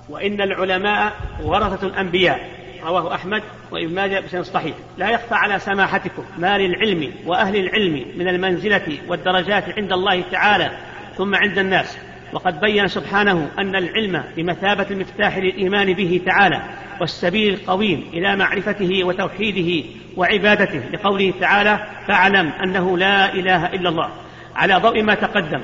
وإن 0.08 0.40
العلماء 0.40 1.12
ورثة 1.42 1.86
الأنبياء 1.86 2.50
رواه 2.82 3.14
أحمد 3.14 3.42
وابن 3.70 3.94
ماجه 3.94 4.20
بسند 4.20 4.42
صحيح. 4.44 4.76
لا 4.98 5.10
يخفى 5.10 5.34
على 5.34 5.58
سماحتكم 5.58 6.24
ما 6.38 6.58
للعلم 6.58 7.12
وأهل 7.26 7.56
العلم 7.56 8.04
من 8.16 8.28
المنزلة 8.28 8.98
والدرجات 9.08 9.64
عند 9.68 9.92
الله 9.92 10.22
تعالى 10.30 10.70
ثم 11.16 11.34
عند 11.34 11.58
الناس. 11.58 11.96
وقد 12.34 12.60
بين 12.60 12.88
سبحانه 12.88 13.50
أن 13.58 13.76
العلم 13.76 14.24
بمثابة 14.36 14.86
المفتاح 14.90 15.38
للإيمان 15.38 15.92
به 15.92 16.20
تعالى 16.26 16.62
والسبيل 17.00 17.54
القويم 17.54 18.04
إلى 18.12 18.36
معرفته 18.36 19.04
وتوحيده 19.04 19.86
وعبادته 20.16 20.80
لقوله 20.92 21.32
تعالى 21.40 21.86
فاعلم 22.08 22.52
أنه 22.64 22.98
لا 22.98 23.34
إله 23.34 23.66
إلا 23.66 23.88
الله. 23.88 24.08
على 24.54 24.74
ضوء 24.74 25.02
ما 25.02 25.14
تقدم 25.14 25.60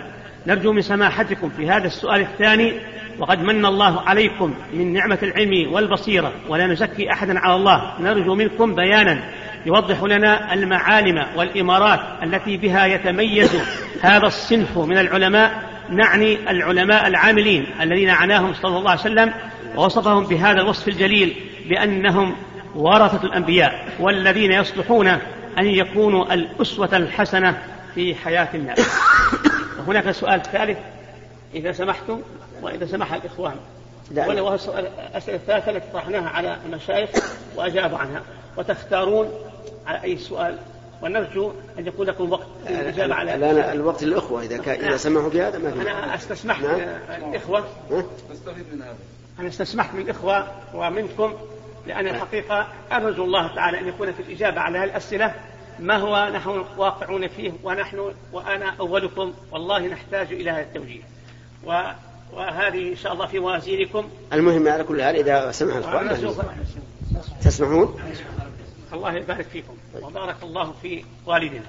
نرجو 0.47 0.73
من 0.73 0.83
سماحتكم 0.83 1.49
في 1.49 1.71
هذا 1.71 1.87
السؤال 1.87 2.21
الثاني 2.21 2.73
وقد 3.19 3.43
من 3.43 3.67
الله 3.67 4.01
عليكم 4.01 4.55
من 4.75 4.93
نعمة 4.93 5.19
العلم 5.23 5.73
والبصيرة 5.73 6.33
ولا 6.49 6.67
نزكي 6.67 7.13
أحدا 7.13 7.39
على 7.39 7.55
الله. 7.55 7.95
نرجو 8.01 8.35
منكم 8.35 8.75
بيانا 8.75 9.23
يوضح 9.67 10.03
لنا 10.03 10.55
المعالم 10.55 11.27
والإمارات 11.37 12.01
التي 12.23 12.57
بها 12.57 12.87
يتميز 12.87 13.57
هذا 14.03 14.27
الصنف 14.27 14.79
من 14.79 14.99
العلماء 14.99 15.70
نعني 15.91 16.51
العلماء 16.51 17.07
العاملين 17.07 17.67
الذين 17.81 18.11
عناهم 18.11 18.55
صلى 18.55 18.79
الله 18.79 18.91
عليه 18.91 19.01
وسلم 19.01 19.33
ووصفهم 19.77 20.25
بهذا 20.25 20.61
الوصف 20.61 20.89
الجليل 20.89 21.37
بأنهم 21.69 22.37
ورثة 22.75 23.25
الأنبياء 23.25 23.89
والذين 24.01 24.53
يصلحون 24.53 25.09
أن 25.59 25.67
يكونوا 25.67 26.35
الأسوة 26.35 26.97
الحسنة 26.97 27.63
في 27.95 28.15
حياة 28.15 28.49
الناس. 28.55 28.99
وهناك 29.79 30.11
سؤال 30.11 30.43
ثالث 30.43 30.79
إذا 31.55 31.73
سمحتم 31.73 32.21
وإذا 32.63 32.87
سمح 32.87 33.13
الإخوان. 33.13 33.55
ولا 34.17 34.41
وهو 34.41 34.55
الأسئلة 34.55 35.37
الثلاثة 35.37 35.71
التي 35.71 35.87
طرحناها 35.93 36.29
على 36.29 36.57
المشايخ 36.67 37.11
وأجابوا 37.57 37.99
عنها. 37.99 38.23
وتختارون 38.57 39.29
على 39.87 40.03
أي 40.05 40.17
سؤال 40.17 40.59
ونرجو 41.03 41.53
أن 41.79 41.87
يكون 41.87 42.07
لكم 42.07 42.33
وقت 42.33 42.47
للإجابة 42.71 43.15
على 43.15 43.37
لا 43.37 43.73
الوقت 43.73 44.03
للإخوة 44.03 44.43
إذا 44.43 44.57
كان 44.57 44.75
إذا 44.75 44.89
نعم. 44.89 44.97
سمحوا 44.97 45.29
بهذا 45.29 45.59
ما 45.59 45.71
في 45.71 45.81
أنا 45.81 46.15
استسمحت 46.15 46.63
نعم. 46.63 46.79
الإخوة. 47.29 47.65
نستفيد 48.33 48.65
من 48.75 48.83
هذا. 48.83 48.97
أنا 49.39 49.49
استسمحت 49.49 49.95
من 49.95 50.01
الإخوة 50.01 50.47
ومنكم 50.75 51.35
لأن 51.87 52.09
الحقيقة 52.09 52.69
أرجو 52.93 53.25
الله 53.25 53.55
تعالى 53.55 53.81
أن 53.81 53.89
يكون 53.89 54.13
في 54.13 54.23
الإجابة 54.23 54.61
على 54.61 54.79
هذه 54.79 54.85
الأسئلة. 54.85 55.35
ما 55.79 55.97
هو 55.97 56.31
نحن 56.35 56.65
واقعون 56.77 57.29
فيه 57.29 57.53
ونحن 57.65 58.13
وأنا 58.33 58.75
أولكم؟ 58.81 59.35
والله 59.53 59.87
نحتاج 59.87 60.33
إلى 60.33 60.51
هذا 60.51 60.63
التوجيه. 60.63 61.03
و 61.67 61.83
وهذه 62.33 62.91
إن 62.91 62.97
شاء 62.97 63.13
الله 63.13 63.27
في 63.27 63.39
موازينكم. 63.39 64.09
المهم 64.33 64.69
على 64.69 64.85
كل 64.85 65.03
حال 65.03 65.17
إذا 65.17 65.51
سمح 65.51 65.77
الإخوان 65.77 66.35
تسمحون؟ 67.43 68.01
الله 68.93 69.13
يبارك 69.15 69.47
فيكم. 69.53 69.75
وبارك 70.03 70.37
الله 70.43 70.73
في 70.83 71.05
والدنا. 71.27 71.63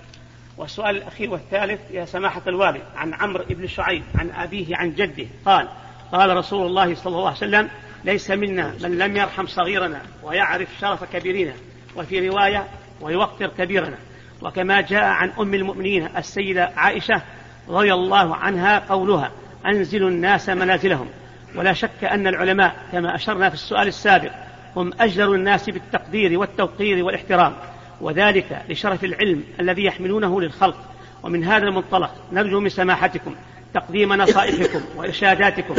والسؤال 0.58 0.98
الأخير 0.98 1.32
والثالث 1.32 1.80
يا 1.92 2.06
سماحة 2.06 2.42
الوالد 2.48 2.82
عن 2.96 3.13
عمرو 3.13 3.44
بن 3.50 3.68
شعيب 3.68 4.04
عن 4.16 4.32
أبيه 4.32 4.75
عن 4.75 4.96
جده. 4.96 5.28
قال 5.46 5.68
قال 6.12 6.38
رسول 6.38 6.66
الله 6.66 6.96
صلى 6.96 7.16
الله 7.16 7.28
عليه 7.28 7.38
وسلم 7.38 7.70
ليس 8.04 8.32
منا 8.32 8.74
من 8.84 8.98
لم 8.98 9.18
يرحم 9.18 9.48
صغيرنا 9.48 10.01
ويعرف 10.24 10.70
شرف 10.82 11.04
كبيرنا 11.04 11.54
وفي 11.96 12.30
رواية 12.30 12.68
ويوقر 13.01 13.48
كبيرنا. 13.48 13.98
وكما 14.42 14.82
جاء 14.82 15.04
عن 15.04 15.30
أم 15.40 15.54
المؤمنين 15.54 16.10
السيدة 16.18 16.72
عائشة 16.75 17.22
رضي 17.70 17.94
الله 17.94 18.36
عنها 18.36 18.80
قولها 18.80 19.32
أنزلوا 19.66 20.10
الناس 20.10 20.50
منازلهم. 20.50 21.10
ولا 21.56 21.74
شك 21.74 22.04
أن 22.04 22.28
العلماء 22.28 22.75
كما 22.92 23.16
أشرنا 23.16 23.50
في 23.50 23.56
السؤال 23.56 23.88
السابق 23.88 24.32
هم 24.75 24.92
أجدر 25.00 25.34
الناس 25.34 25.70
بالتقدير 25.70 26.40
والتوقير 26.40 27.06
والاحترام 27.06 27.54
وذلك 28.01 28.62
لشرف 28.70 29.04
العلم 29.04 29.44
الذي 29.60 29.84
يحملونه 29.84 30.42
للخلق. 30.42 30.78
ومن 31.24 31.44
هذا 31.44 31.63
المنطلق 31.63 32.12
نرجو 32.32 32.60
من 32.60 32.70
سماحتكم 32.70 33.36
تقديم 33.74 34.13
نصائحكم 34.13 34.82
وإرشاداتكم 34.98 35.75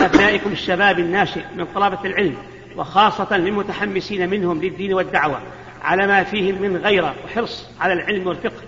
لأبنائكم 0.00 0.52
الشباب 0.52 0.98
الناشئ 0.98 1.42
من 1.56 1.66
طلبة 1.74 1.98
العلم 2.04 2.36
وخاصة 2.76 3.36
للمتحمسين 3.36 4.30
منهم 4.30 4.62
للدين 4.62 4.94
والدعوة 4.94 5.40
على 5.82 6.06
ما 6.06 6.24
فيهم 6.24 6.62
من 6.62 6.76
غيرة 6.76 7.14
وحرص 7.24 7.68
على 7.80 7.92
العلم 7.92 8.26
والفقه. 8.26 8.62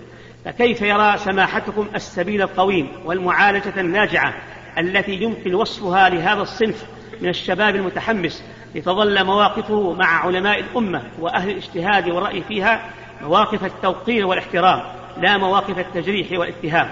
فكيف 0.45 0.83
يرى 0.83 1.19
سماحتكم 1.19 1.89
السبيل 1.95 2.43
القويم 2.43 2.89
والمعالجة 3.05 3.81
الناجعة 3.81 4.35
التي 4.79 5.13
يمكن 5.13 5.55
وصفها 5.55 6.09
لهذا 6.09 6.43
الصنف 6.43 6.85
من 7.21 7.29
الشباب 7.29 7.77
المتحمس 7.77 8.45
لتظل 8.75 9.25
مواقفه 9.25 9.93
مع 9.93 10.27
علماء 10.27 10.61
الأمة 10.61 11.03
وأهل 11.19 11.51
الاجتهاد 11.51 12.09
والرأي 12.09 12.43
فيها 12.49 12.91
مواقف 13.23 13.65
التوقير 13.65 14.27
والاحترام 14.27 14.83
لا 15.21 15.39
مواقف 15.39 15.79
التجريح 15.79 16.39
والاتهام. 16.39 16.89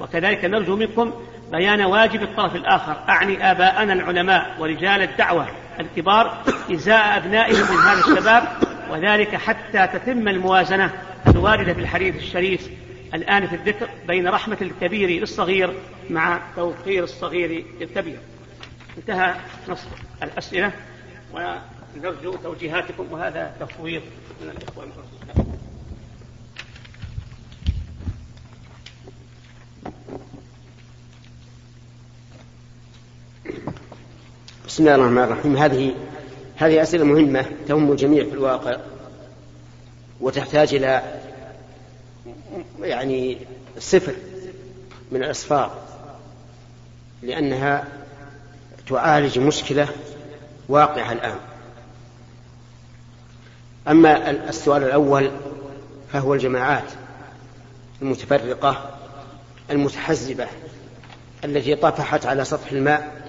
وكذلك 0.00 0.44
نرجو 0.44 0.76
منكم 0.76 1.12
بيان 1.52 1.80
واجب 1.80 2.22
الطرف 2.22 2.56
الآخر. 2.56 2.96
أعني 3.08 3.50
آباءنا 3.50 3.92
العلماء 3.92 4.54
ورجال 4.58 5.02
الدعوة 5.02 5.46
الكبار 5.80 6.42
إزاء 6.72 7.16
أبنائهم 7.16 7.76
من 7.76 7.82
هذا 7.82 8.00
الشباب 8.00 8.48
وذلك 8.90 9.36
حتى 9.36 9.86
تتم 9.86 10.28
الموازنة 10.28 10.90
الواردة 11.26 11.74
في 11.74 11.80
الحديث 11.80 12.16
الشريف 12.16 12.70
الآن 13.14 13.46
في 13.46 13.56
الذكر 13.56 13.88
بين 14.06 14.28
رحمة 14.28 14.56
الكبير 14.62 15.20
للصغير 15.20 15.74
مع 16.10 16.40
توقير 16.56 17.04
الصغير 17.04 17.64
للكبير 17.80 18.18
انتهى 18.98 19.34
نص 19.68 19.84
الأسئلة. 20.22 20.72
ونرجو 21.34 22.36
توجيهاتكم 22.36 23.12
وهذا 23.12 23.56
تفويض 23.60 24.02
من 24.42 24.50
الإخوان 24.50 24.88
بسم 34.66 34.82
الله 34.82 34.94
الرحمن 34.94 35.18
الرحيم. 35.18 35.56
هذه 35.56 35.94
هذه 36.56 36.82
أسئلة 36.82 37.04
مهمة 37.04 37.46
تهم 37.68 37.92
الجميع 37.92 38.24
في 38.24 38.32
الواقع 38.32 38.76
وتحتاج 40.20 40.74
إلى 40.74 41.20
يعني 42.80 43.38
صفر 43.78 44.14
من 45.12 45.24
الأسفار 45.24 45.82
لأنها 47.22 47.84
تعالج 48.88 49.38
مشكلة 49.38 49.88
واقعة 50.68 51.12
الآن. 51.12 51.36
أما 53.88 54.30
السؤال 54.30 54.82
الأول 54.82 55.30
فهو 56.12 56.34
الجماعات 56.34 56.92
المتفرقة 58.02 58.90
المتحزبة 59.70 60.46
التي 61.44 61.74
طفحت 61.74 62.26
على 62.26 62.44
سطح 62.44 62.72
الماء 62.72 63.22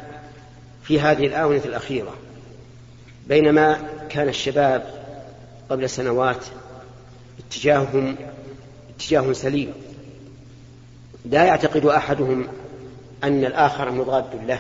في 0.84 1.00
هذه 1.00 1.28
الآونة 1.28 1.62
الأخيرة 1.66 2.14
بينما 3.28 3.80
كان 4.10 4.30
الشباب 4.30 5.06
قبل 5.70 5.90
سنوات 5.90 6.46
اتجاههم 7.40 8.16
اتجاه 8.90 9.34
سليم. 9.34 9.74
لا 11.26 11.46
يعتقد 11.46 11.86
أحدهم 11.86 12.48
أن 13.24 13.46
الآخر 13.46 13.92
مضاد 13.92 14.26
له. 14.48 14.60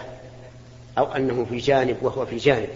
أو 0.97 1.05
أنه 1.05 1.45
في 1.49 1.57
جانب 1.57 1.97
وهو 2.01 2.25
في 2.25 2.37
جانب. 2.37 2.69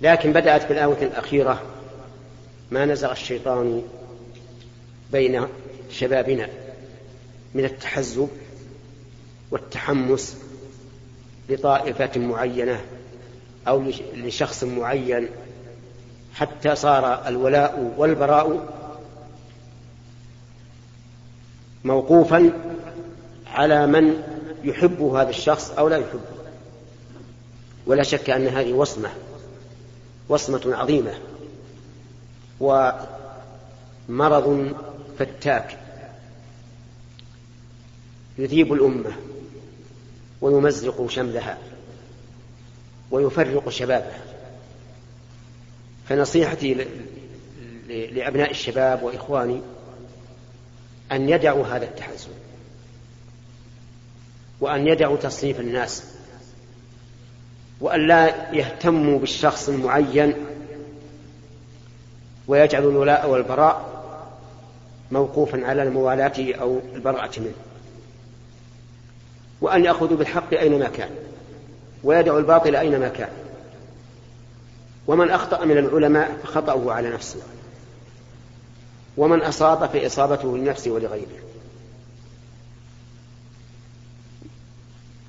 لكن 0.00 0.32
بدأت 0.32 0.62
في 0.62 0.72
الآونة 0.72 1.02
الأخيرة. 1.02 1.62
ما 2.70 2.84
نزغ 2.84 3.12
الشيطان 3.12 3.82
بين 5.12 5.46
شبابنا 5.90 6.48
من 7.54 7.64
التحزب 7.64 8.28
والتحمس 9.50 10.36
لطائفة 11.48 12.20
معينة 12.20 12.80
أو 13.68 13.82
لشخص 14.14 14.64
معين. 14.64 15.28
حتى 16.34 16.76
صار 16.76 17.28
الولاء 17.28 17.94
والبراء 17.96 18.68
موقوفا 21.84 22.52
على 23.46 23.86
من 23.86 24.22
يحب 24.64 25.02
هذا 25.02 25.30
الشخص 25.30 25.70
أو 25.70 25.88
لا 25.88 25.96
يحبه 25.96 26.31
ولا 27.86 28.02
شك 28.02 28.30
أن 28.30 28.46
هذه 28.46 28.72
وصمة 28.72 29.10
وصمة 30.28 30.76
عظيمة. 30.76 31.14
ومرض 34.08 34.76
فتاك 35.18 35.78
يذيب 38.38 38.72
الأمة 38.72 39.12
ويمزق 40.40 41.06
شملها 41.10 41.58
ويفرق 43.10 43.68
شبابها. 43.68 44.22
فنصيحتي 46.08 46.86
لأبناء 47.88 48.50
الشباب 48.50 49.02
وإخواني 49.02 49.60
أن 51.12 51.28
يدعوا 51.28 51.66
هذا 51.66 51.84
التحزب 51.84 52.28
وأن 54.60 54.86
يدعوا 54.86 55.16
تصنيف 55.16 55.60
الناس. 55.60 56.11
وأن 57.82 58.06
لا 58.06 58.52
يهتموا 58.52 59.18
بالشخص 59.18 59.68
المعين 59.68 60.34
ويجعلوا 62.48 62.90
الولاء 62.90 63.30
والبراء 63.30 63.92
موقوفا 65.10 65.66
على 65.66 65.82
الموالاة 65.82 66.54
أو 66.60 66.80
البراءة 66.94 67.40
منه. 67.40 67.54
وأن 69.60 69.84
يأخذوا 69.84 70.16
بالحق 70.16 70.54
أينما 70.54 70.88
كان 70.88 71.10
ويدعوا 72.04 72.38
الباطل 72.38 72.76
أينما 72.76 73.08
كان. 73.08 73.30
ومن 75.06 75.30
أخطأ 75.30 75.64
من 75.64 75.78
العلماء 75.78 76.36
فخطأه 76.42 76.92
على 76.92 77.10
نفسه. 77.10 77.40
ومن 79.16 79.42
أصاب 79.42 79.88
فإصابته 79.88 80.58
لنفسه 80.58 80.90
ولغيره. 80.90 81.38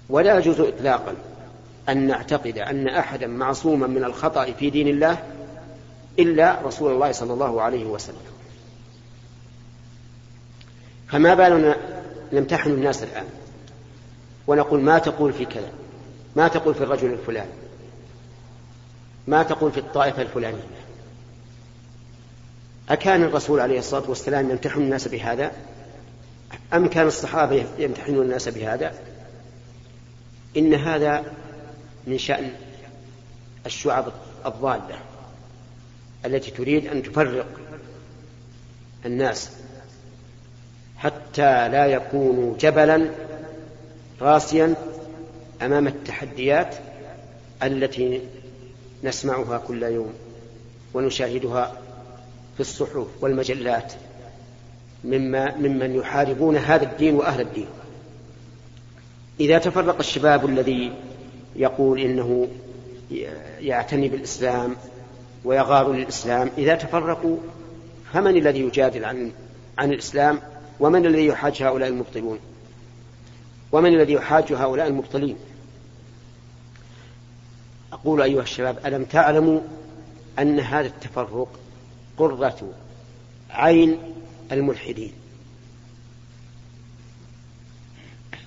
ولا 0.09 0.37
يجوز 0.37 0.59
إطلاقا 0.59 1.15
أن 1.89 2.07
نعتقد 2.07 2.57
أن 2.57 2.87
أحدا 2.87 3.27
معصوما 3.27 3.87
من 3.87 4.03
الخطأ 4.03 4.51
في 4.51 4.69
دين 4.69 4.87
الله 4.87 5.17
إلا 6.19 6.61
رسول 6.61 6.91
الله 6.91 7.11
صلى 7.11 7.33
الله 7.33 7.61
عليه 7.61 7.85
وسلم. 7.85 8.33
فما 11.07 11.33
بالنا 11.33 11.75
نمتحن 12.33 12.69
الناس 12.69 13.03
الآن 13.03 13.25
ونقول 14.47 14.81
ما 14.81 14.99
تقول 14.99 15.33
في 15.33 15.45
كذا؟ 15.45 15.71
ما 16.35 16.47
تقول 16.47 16.75
في 16.75 16.83
الرجل 16.83 17.13
الفلاني؟ 17.13 17.51
ما 19.27 19.43
تقول 19.43 19.71
في 19.71 19.79
الطائفة 19.79 20.21
الفلانية؟ 20.21 20.67
أكان 22.89 23.23
الرسول 23.23 23.59
عليه 23.59 23.79
الصلاة 23.79 24.09
والسلام 24.09 24.49
يمتحن 24.49 24.81
الناس 24.81 25.07
بهذا؟ 25.07 25.51
أم 26.73 26.87
كان 26.87 27.07
الصحابة 27.07 27.65
يمتحنون 27.79 28.25
الناس 28.25 28.49
بهذا؟ 28.49 28.93
إن 30.57 30.73
هذا 30.73 31.23
من 32.07 32.17
شأن 32.17 32.51
الشعب 33.65 34.05
الضالة 34.45 34.99
التي 36.25 36.51
تريد 36.51 36.87
أن 36.87 37.03
تفرق 37.03 37.45
الناس 39.05 39.51
حتى 40.97 41.69
لا 41.69 41.85
يكونوا 41.85 42.57
جبلا 42.57 43.09
راسيا 44.21 44.75
أمام 45.61 45.87
التحديات 45.87 46.75
التي 47.63 48.21
نسمعها 49.03 49.57
كل 49.57 49.83
يوم 49.83 50.13
ونشاهدها 50.93 51.77
في 52.55 52.59
الصحف 52.59 53.07
والمجلات 53.21 53.93
مما 55.03 55.55
ممن 55.55 55.95
يحاربون 55.95 56.57
هذا 56.57 56.83
الدين 56.83 57.15
وأهل 57.15 57.41
الدين. 57.41 57.67
إذا 59.39 59.57
تفرق 59.57 59.97
الشباب 59.99 60.45
الذي 60.45 60.93
يقول 61.55 61.99
إنه 61.99 62.47
يعتني 63.59 64.09
بالإسلام 64.09 64.75
ويغار 65.45 65.91
للإسلام، 65.93 66.49
إذا 66.57 66.75
تفرقوا 66.75 67.37
فمن 68.13 68.37
الذي 68.37 68.59
يجادل 68.59 69.05
عن 69.05 69.31
عن 69.77 69.93
الإسلام؟ 69.93 70.39
ومن 70.79 71.05
الذي 71.05 71.25
يحاج 71.25 71.63
هؤلاء 71.63 71.89
المبطلون؟ 71.89 72.39
ومن 73.71 73.93
الذي 73.93 74.13
يحاج 74.13 74.53
هؤلاء 74.53 74.87
المبطلين؟ 74.87 75.35
أقول 77.93 78.21
أيها 78.21 78.41
الشباب 78.41 78.77
ألم 78.85 79.03
تعلموا 79.03 79.61
أن 80.39 80.59
هذا 80.59 80.87
التفرق 80.87 81.59
قرة 82.17 82.73
عين 83.49 83.97
الملحدين 84.51 85.13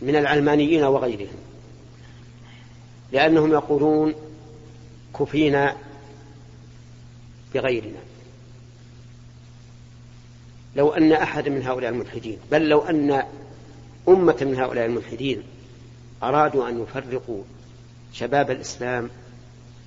من 0.01 0.17
العلمانيين 0.17 0.83
وغيرهم 0.85 1.46
لأنهم 3.13 3.53
يقولون 3.53 4.15
كفينا 5.19 5.77
بغيرنا. 7.55 7.99
لو 10.77 10.93
أن 10.93 11.13
أحد 11.13 11.49
من 11.49 11.63
هؤلاء 11.63 11.91
الملحدين 11.91 12.39
بل 12.51 12.69
لو 12.69 12.81
أن 12.81 13.23
أمة 14.09 14.37
من 14.41 14.57
هؤلاء 14.57 14.87
الملحدين 14.87 15.43
أرادوا 16.23 16.69
أن 16.69 16.83
يفرقوا 16.83 17.43
شباب 18.13 18.51
الإسلام 18.51 19.11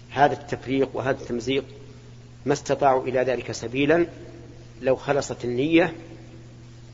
هذا 0.09 0.33
التفريق 0.33 0.89
وهذا 0.93 1.21
التمزيق 1.21 1.63
ما 2.45 2.53
استطاعوا 2.53 3.03
إلى 3.03 3.19
ذلك 3.19 3.51
سبيلا 3.51 4.05
لو 4.81 4.95
خلصت 4.95 5.45
النية 5.45 5.95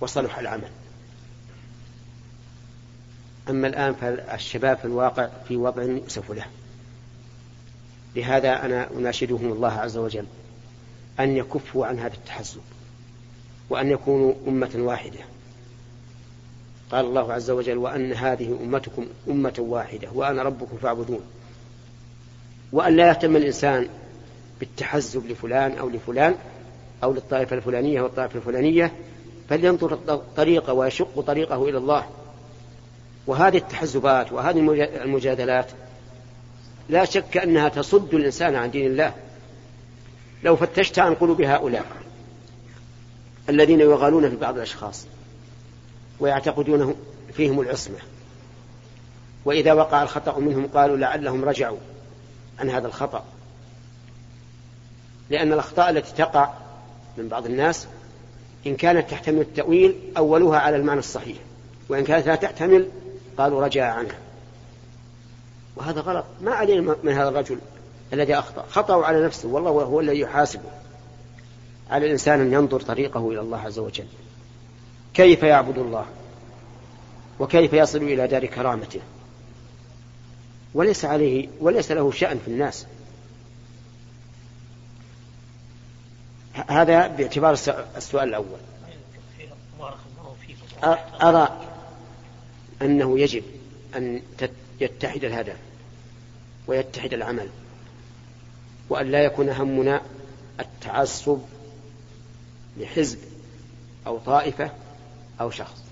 وصلح 0.02 0.40
العمل. 0.40 0.70
أما 3.50 3.68
الآن 3.68 3.94
فالشباب 3.94 4.78
في 4.78 4.86
الواقع 4.86 5.30
في 5.48 5.58
وضع 5.58 5.84
يؤسف 5.84 6.32
له. 6.32 6.46
لهذا 8.16 8.66
أنا 8.66 8.92
أناشدهم 8.92 9.52
الله 9.52 9.72
عز 9.72 9.98
وجل 9.98 10.26
أن 11.20 11.38
يكفوا 11.38 11.86
عن 11.86 12.00
هذا 12.00 12.14
التحزب 12.14 12.62
وأن 13.70 13.92
يكونوا 13.92 14.34
أمة 14.48 14.72
واحدة. 14.76 15.20
قال 16.92 17.06
الله 17.06 17.34
عز 17.34 17.50
وجل 17.50 17.78
وأن 17.78 18.14
هذه 18.14 18.60
أمتكم 18.62 19.06
أمة 19.30 19.56
واحدة 19.60 20.08
وأنا 20.14 20.44
ربكم 20.44 20.78
فاعبدون. 20.78 21.22
وأن 22.72 22.96
لا 22.96 23.08
يهتم 23.08 23.36
الإنسان 23.36 23.88
بالتحزب 24.60 25.26
لفلان 25.26 25.78
أو 25.78 25.90
لفلان 25.90 26.36
أو 27.04 27.14
للطائفة 27.14 27.56
الفلانية 27.56 28.02
والطائفة 28.02 28.40
الفلانية 28.40 28.92
فلينظر 29.50 29.94
الطريقة 29.94 30.74
ويشق 30.74 31.20
طريقه 31.22 31.70
إلى 31.70 31.78
الله. 31.78 32.10
وهذه 33.28 33.58
التحزبات 33.58 34.32
وهذه 34.32 34.60
المجادلات 35.04 35.72
لا 36.90 37.06
شك 37.06 37.38
أنها 37.38 37.70
تصد 37.70 38.14
الإنسان 38.14 38.56
عن 38.56 38.72
دين 38.72 38.86
الله. 38.86 39.14
لو 40.44 40.56
فتشت 40.56 41.00
عن 41.00 41.16
قلوب 41.16 41.42
هؤلاء 41.42 41.86
الذين 43.50 43.80
يغالون 43.80 44.30
في 44.30 44.36
بعض 44.36 44.56
الأشخاص 44.56 45.08
ويعتقدون 46.20 46.96
فيهم 47.34 47.62
العصمة 47.62 47.98
وإذا 49.46 49.74
وقع 49.74 50.04
الخطأ 50.04 50.40
منهم 50.40 50.68
قالوا 50.68 50.98
لعلهم 50.98 51.46
رجعوا 51.46 51.78
عن 52.60 52.70
هذا 52.70 52.88
الخطأ. 52.88 53.24
لأن 55.30 55.54
الأخطاء 55.54 55.90
التي 55.90 56.14
تقع 56.16 56.54
من 57.18 57.28
بعض 57.28 57.46
الناس 57.46 57.88
إن 58.68 58.76
كانت 58.76 59.10
تحتمل 59.10 59.42
التأويل 59.42 59.96
أولوها 60.18 60.60
على 60.60 60.76
المعنى 60.76 61.00
الصحيح 61.00 61.38
وإن 61.90 62.04
كانت 62.04 62.28
لا 62.28 62.36
تحتمل 62.36 62.88
قالوا 63.38 63.66
رجع 63.66 63.94
عنها 63.94 64.18
وهذا 65.76 66.02
غلط. 66.02 66.26
ما 66.42 66.52
علينا 66.52 66.96
من 67.04 67.14
هذا 67.14 67.30
الرجل 67.30 67.60
الذي 68.14 68.36
أخطأ. 68.36 68.66
خطأوا 68.70 69.06
على 69.06 69.26
نفسه. 69.26 69.48
والله 69.48 69.70
هو 69.70 70.00
الذي 70.00 70.20
يحاسبه. 70.20 70.70
على 71.90 72.06
الإنسان 72.06 72.42
أن 72.42 72.54
ينظر 72.54 72.82
طريقه 72.82 73.32
إلى 73.32 73.40
الله 73.40 73.58
عز 73.58 73.80
وجل. 73.80 74.08
كيف 75.14 75.44
يعبد 75.44 75.78
الله؟ 75.78 76.06
وكيف 77.40 77.74
يصل 77.74 77.98
إلى 77.98 78.28
دار 78.28 78.46
كرامته؟ 78.46 79.02
وليس 80.74 81.06
عليه 81.06 81.48
وليس 81.60 81.92
له 81.92 82.12
شأن 82.12 82.40
في 82.46 82.48
الناس. 82.48 82.86
هذا 86.68 87.08
باعتبار 87.08 87.54
السؤال 87.98 88.30
الأول. 88.30 88.60
أرى 91.22 91.75
أنه 92.82 93.20
يجب 93.20 93.44
أن 93.96 94.22
يتحد 94.82 95.24
الهدف 95.24 95.58
ويتحد 96.68 97.14
العمل 97.14 97.50
وأن 98.90 99.12
لا 99.12 99.24
يكون 99.24 99.50
همنا 99.50 100.02
التعصب 100.60 101.40
لحزب 102.78 103.20
أو 104.08 104.18
طائفة 104.18 104.72
أو 105.42 105.50
شخص. 105.50 105.84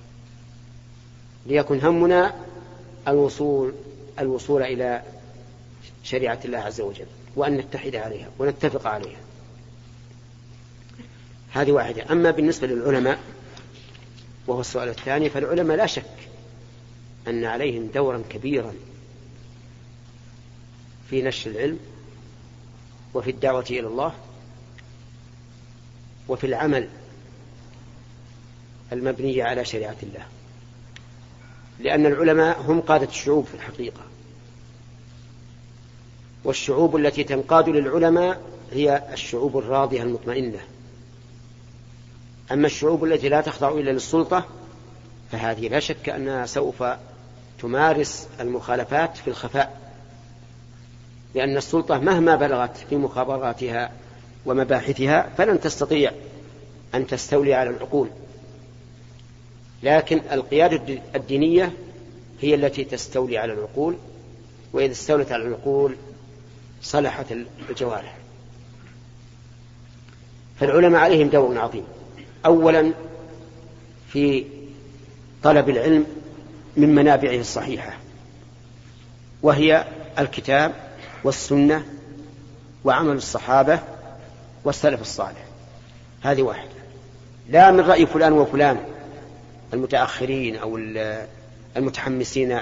ليكن 1.46 1.80
همنا 1.80 2.34
الوصول 3.08 3.74
الوصول 4.20 4.64
إلى 4.64 5.04
شريعة 6.04 6.40
الله 6.46 6.58
عز 6.58 6.82
وجل 6.82 7.06
وأن 7.36 7.58
نتحد 7.58 7.96
عليها 7.96 8.30
ونتفق 8.40 8.88
عليها. 8.88 9.20
هذه 11.52 11.72
واحدة. 11.72 12.12
أما 12.12 12.32
بالنسبة 12.32 12.68
للعلماء 12.68 13.20
وهو 14.48 14.62
السؤال 14.62 14.90
الثاني 14.90 15.30
فالعلماء 15.30 15.78
لا 15.78 15.86
شك 15.86 16.23
أن 17.28 17.46
عليهم 17.46 17.88
دورا 17.88 18.24
كبيرا 18.30 18.74
في 21.10 21.22
نشر 21.22 21.52
العلم 21.52 21.80
وفي 23.14 23.32
الدعوة 23.32 23.66
إلى 23.70 23.88
الله 23.88 24.14
وفي 26.28 26.48
العمل 26.48 26.90
المبني 28.92 29.42
على 29.42 29.66
شريعة 29.66 29.96
الله. 30.04 30.26
لأن 31.80 32.06
العلماء 32.06 32.62
هم 32.62 32.82
قادة 32.82 33.08
الشعوب 33.08 33.46
في 33.46 33.54
الحقيقة. 33.54 34.02
والشعوب 36.44 36.96
التي 36.96 37.24
تنقاد 37.24 37.70
للعلماء 37.70 38.42
هي 38.72 39.04
الشعوب 39.14 39.58
الراضية 39.58 40.02
المطمئنة. 40.04 40.60
أما 42.52 42.68
الشعوب 42.68 43.04
التي 43.04 43.30
لا 43.30 43.42
تخضع 43.42 43.72
إلا 43.72 43.92
للسلطة 43.92 44.46
فهذه 45.32 45.68
لا 45.68 45.80
شك 45.80 46.10
أنها 46.10 46.46
سوف 46.46 46.84
تمارس 47.64 48.28
المخالفات 48.40 49.18
في 49.18 49.28
الخفاء 49.28 49.80
لأن 51.36 51.58
السلطة 51.58 52.00
مهما 52.00 52.36
بلغت 52.36 52.78
في 52.90 52.96
مخابراتها 52.96 53.92
ومباحثها 54.46 55.30
فلن 55.38 55.60
تستطيع 55.60 56.12
أن 56.96 57.08
تستولي 57.08 57.54
على 57.54 57.70
العقول. 57.70 58.10
لكن 59.84 60.22
القيادة 60.32 61.02
الدينية 61.16 61.74
هي 62.42 62.56
التي 62.56 62.84
تستولي 62.84 63.38
على 63.38 63.54
العقول 63.54 63.96
وإذا 64.74 64.92
استولت 64.92 65.32
على 65.32 65.44
العقول 65.44 65.96
صلحت 66.82 67.26
الجوارح. 67.70 68.18
فالعلماء 70.60 71.02
عليهم 71.02 71.30
دور 71.30 71.60
عظيم. 71.60 71.84
أولا 72.46 72.94
في 74.10 74.46
طلب 75.44 75.70
العلم 75.70 76.06
من 76.78 76.96
منابعه 76.96 77.36
الصحيحة 77.36 77.98
وهي 79.42 79.88
الكتاب 80.20 80.74
والسنة 81.24 81.86
وعمل 82.84 83.16
الصحابة 83.16 83.80
والسلف 84.64 85.02
الصالح. 85.02 85.46
هذه 86.22 86.42
واحدة. 86.42 86.70
لا 87.50 87.72
من 87.72 87.80
رأي 87.80 88.06
فلان 88.06 88.34
وفلان 88.34 88.78
المتأخرين 89.74 90.56
أو 90.56 90.78
المتحمسين 91.78 92.60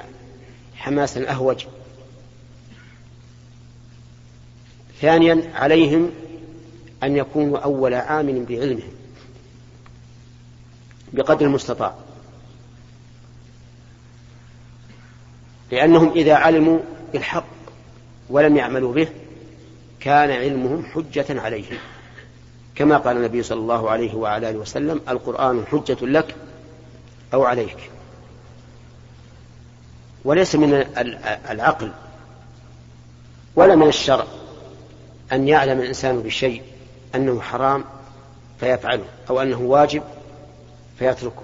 حماسا 0.76 1.32
أهوج. 1.32 1.66
ثانيا 5.02 5.52
عليهم 5.56 6.12
أن 7.04 7.18
يكونوا 7.18 7.58
أول 7.58 7.94
عامل 7.94 8.46
بعلمهم 8.46 8.92
بقدر 11.14 11.46
المستطاع. 11.46 11.96
لأنهم 15.72 16.12
إذا 16.12 16.34
علموا 16.34 16.80
بالحق 17.14 17.46
ولم 18.30 18.58
يعملوا 18.58 18.94
به 18.94 19.08
كان 20.00 20.32
علمهم 20.32 20.86
حجة 20.86 21.42
عليهم. 21.42 21.78
كما 22.76 22.98
قال 22.98 23.18
النبي 23.18 23.44
صلى 23.44 23.60
الله 23.60 23.90
عليه 23.90 24.16
وعلى 24.16 24.50
آله 24.50 24.60
وسلم 24.60 25.02
القرآن 25.10 25.66
حجة 25.66 25.98
لك 26.02 26.36
أو 27.34 27.44
عليك. 27.44 27.78
وليس 30.26 30.56
من 30.56 30.74
العقل 31.50 31.92
ولا 33.56 33.76
من 33.76 33.88
الشرع 33.88 34.26
أن 35.32 35.48
يعلم 35.48 35.80
الإنسان 35.80 36.22
بشيء 36.22 36.64
أنه 37.16 37.42
حرام 37.42 37.84
فيفعله 38.60 39.06
أو 39.30 39.42
أنه 39.42 39.62
واجب 39.62 40.04
فيتركه. 41.00 41.44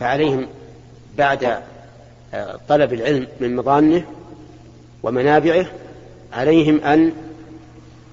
فعليهم 0.00 0.48
بعد 1.18 1.62
آه، 2.34 2.60
طلب 2.68 2.92
العلم 2.92 3.26
من 3.40 3.56
مظانه 3.56 4.04
ومنابعه 5.02 5.66
عليهم 6.32 6.80
أن 6.80 7.12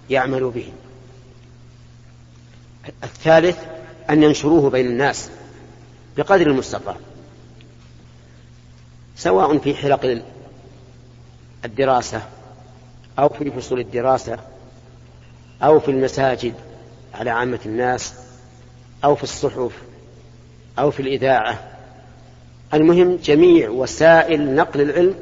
يعملوا 0.10 0.52
به. 0.52 0.72
الثالث 3.04 3.58
أن 4.10 4.24
ينشروه 4.24 4.70
بين 4.70 4.86
الناس 4.86 5.30
بقدر 6.18 6.48
المستطاع 6.48 6.96
سواء 9.16 9.58
في 9.58 9.76
حلق 9.76 10.22
الدراسة 11.66 12.22
أو 13.20 13.30
في 13.30 13.52
فصول 13.52 13.80
الدراسة 13.80 14.40
أو 15.64 15.80
في 15.80 15.92
المساجد 15.92 16.54
على 17.14 17.30
عامة 17.30 17.60
الناس 17.66 18.14
أو 19.04 19.16
في 19.16 19.24
الصحف 19.24 19.72
أو 20.80 20.92
في 20.92 21.00
الإذاعة. 21.02 21.71
المهم 22.74 23.16
جميع 23.16 23.70
وسائل 23.70 24.56
نقل 24.56 24.82
العلم 24.82 25.16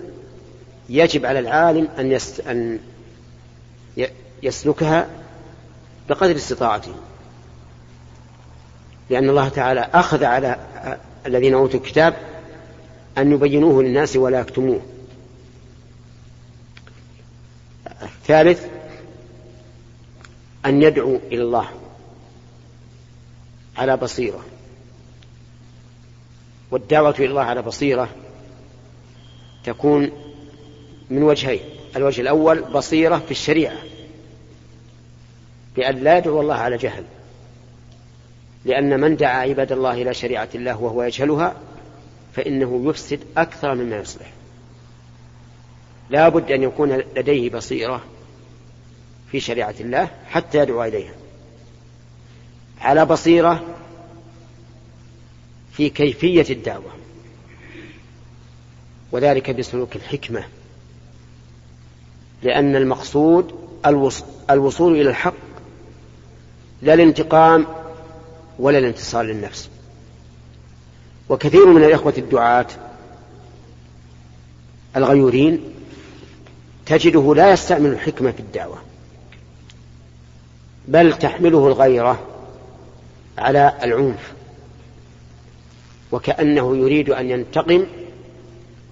يجب 0.90 1.26
على 1.26 1.40
العالم 1.40 1.88
أن. 2.00 2.20
أن 2.48 2.80
يسلكها 4.44 5.08
بقدر 6.10 6.36
استطاعته 6.36 6.94
لأن 9.10 9.30
الله 9.30 9.50
تعالى 9.50 9.90
أخذ 9.94 10.24
على 10.24 10.60
الذين 11.26 11.54
أوتوا 11.54 11.80
الكتاب 11.80 12.14
أن 13.18 13.32
يبينوه 13.32 13.84
للناس 13.84 14.16
ولا 14.16 14.40
يكتموه 14.40 14.82
الثالث 18.02 18.66
أن 20.66 20.82
يدعو 20.82 21.20
إلى 21.32 21.42
الله 21.42 21.70
على 23.78 23.98
بصيرة 23.98 24.46
والدعوة 26.72 27.16
إلى 27.20 27.26
الله 27.26 27.42
على 27.42 27.62
بصيرة 27.62 28.10
تكون 29.64 30.12
من 31.10 31.24
وجهين. 31.24 31.60
الوجه 31.96 32.22
الأول 32.22 32.62
بصيرة 32.62 33.18
في 33.18 33.32
الشريعة 33.32 33.78
بأن 35.76 35.96
لا 35.96 36.18
يدعو 36.18 36.42
الله 36.42 36.56
على 36.56 36.78
جهل 36.78 37.04
لأن 38.66 39.00
من 39.00 39.16
دعا 39.16 39.42
عباد 39.42 39.72
الله 39.72 39.94
إلى 39.94 40.14
شريعة 40.14 40.50
الله 40.56 40.82
وهو 40.82 41.04
يجهلها 41.04 41.56
فإنه 42.34 42.82
يفسد 42.86 43.20
أكثر 43.38 43.76
مما 43.76 43.98
يصلح. 43.98 44.32
لا 46.10 46.30
بد 46.30 46.52
أن 46.52 46.64
يكون 46.64 46.94
لديه 47.16 47.50
بصيرة 47.50 48.02
في 49.32 49.40
شريعة 49.40 49.76
الله 49.80 50.08
حتى 50.30 50.58
يدعو 50.58 50.84
إليها. 50.84 51.14
على 52.82 53.06
بصيرة 53.06 53.64
في 55.80 55.90
كيفية 55.90 56.46
الدعوة. 56.50 56.92
وذلك 59.12 59.52
بسلوك 59.52 59.96
الحكمة. 59.96 60.44
لأن 62.44 62.76
المقصود 62.76 63.56
الوصول 64.50 65.02
إلى 65.02 65.10
الحق 65.10 65.34
لا 66.82 66.94
الانتقام 66.94 67.66
ولا 68.60 68.78
الانتصار 68.78 69.24
للنفس. 69.26 69.70
وكثير 71.30 71.66
من 71.66 71.84
الإخوة 71.84 72.14
الدعاة 72.18 72.68
الغيورين 74.96 75.62
تجده 76.86 77.36
لا 77.36 77.52
يستعمل 77.52 77.90
الحكمة 77.90 78.32
في 78.32 78.40
الدعوة 78.40 78.78
بل 80.88 81.18
تحمله 81.18 81.68
الغيرة 81.68 82.28
على 83.38 83.74
العنف. 83.84 84.39
وكأنه 86.12 86.78
يريد 86.78 87.10
أن 87.10 87.30
ينتقم 87.30 87.86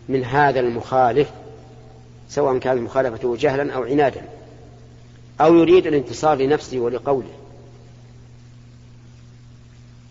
من 0.09 0.23
هذا 0.23 0.59
المخالف 0.59 1.29
سواء 2.29 2.57
كان 2.57 2.81
مخالفته 2.81 3.35
جهلا 3.35 3.73
أو 3.73 3.83
عنادا 3.83 4.21
أو 5.41 5.55
يريد 5.55 5.87
الانتصار 5.87 6.37
لنفسه 6.37 6.79
ولقوله. 6.79 7.31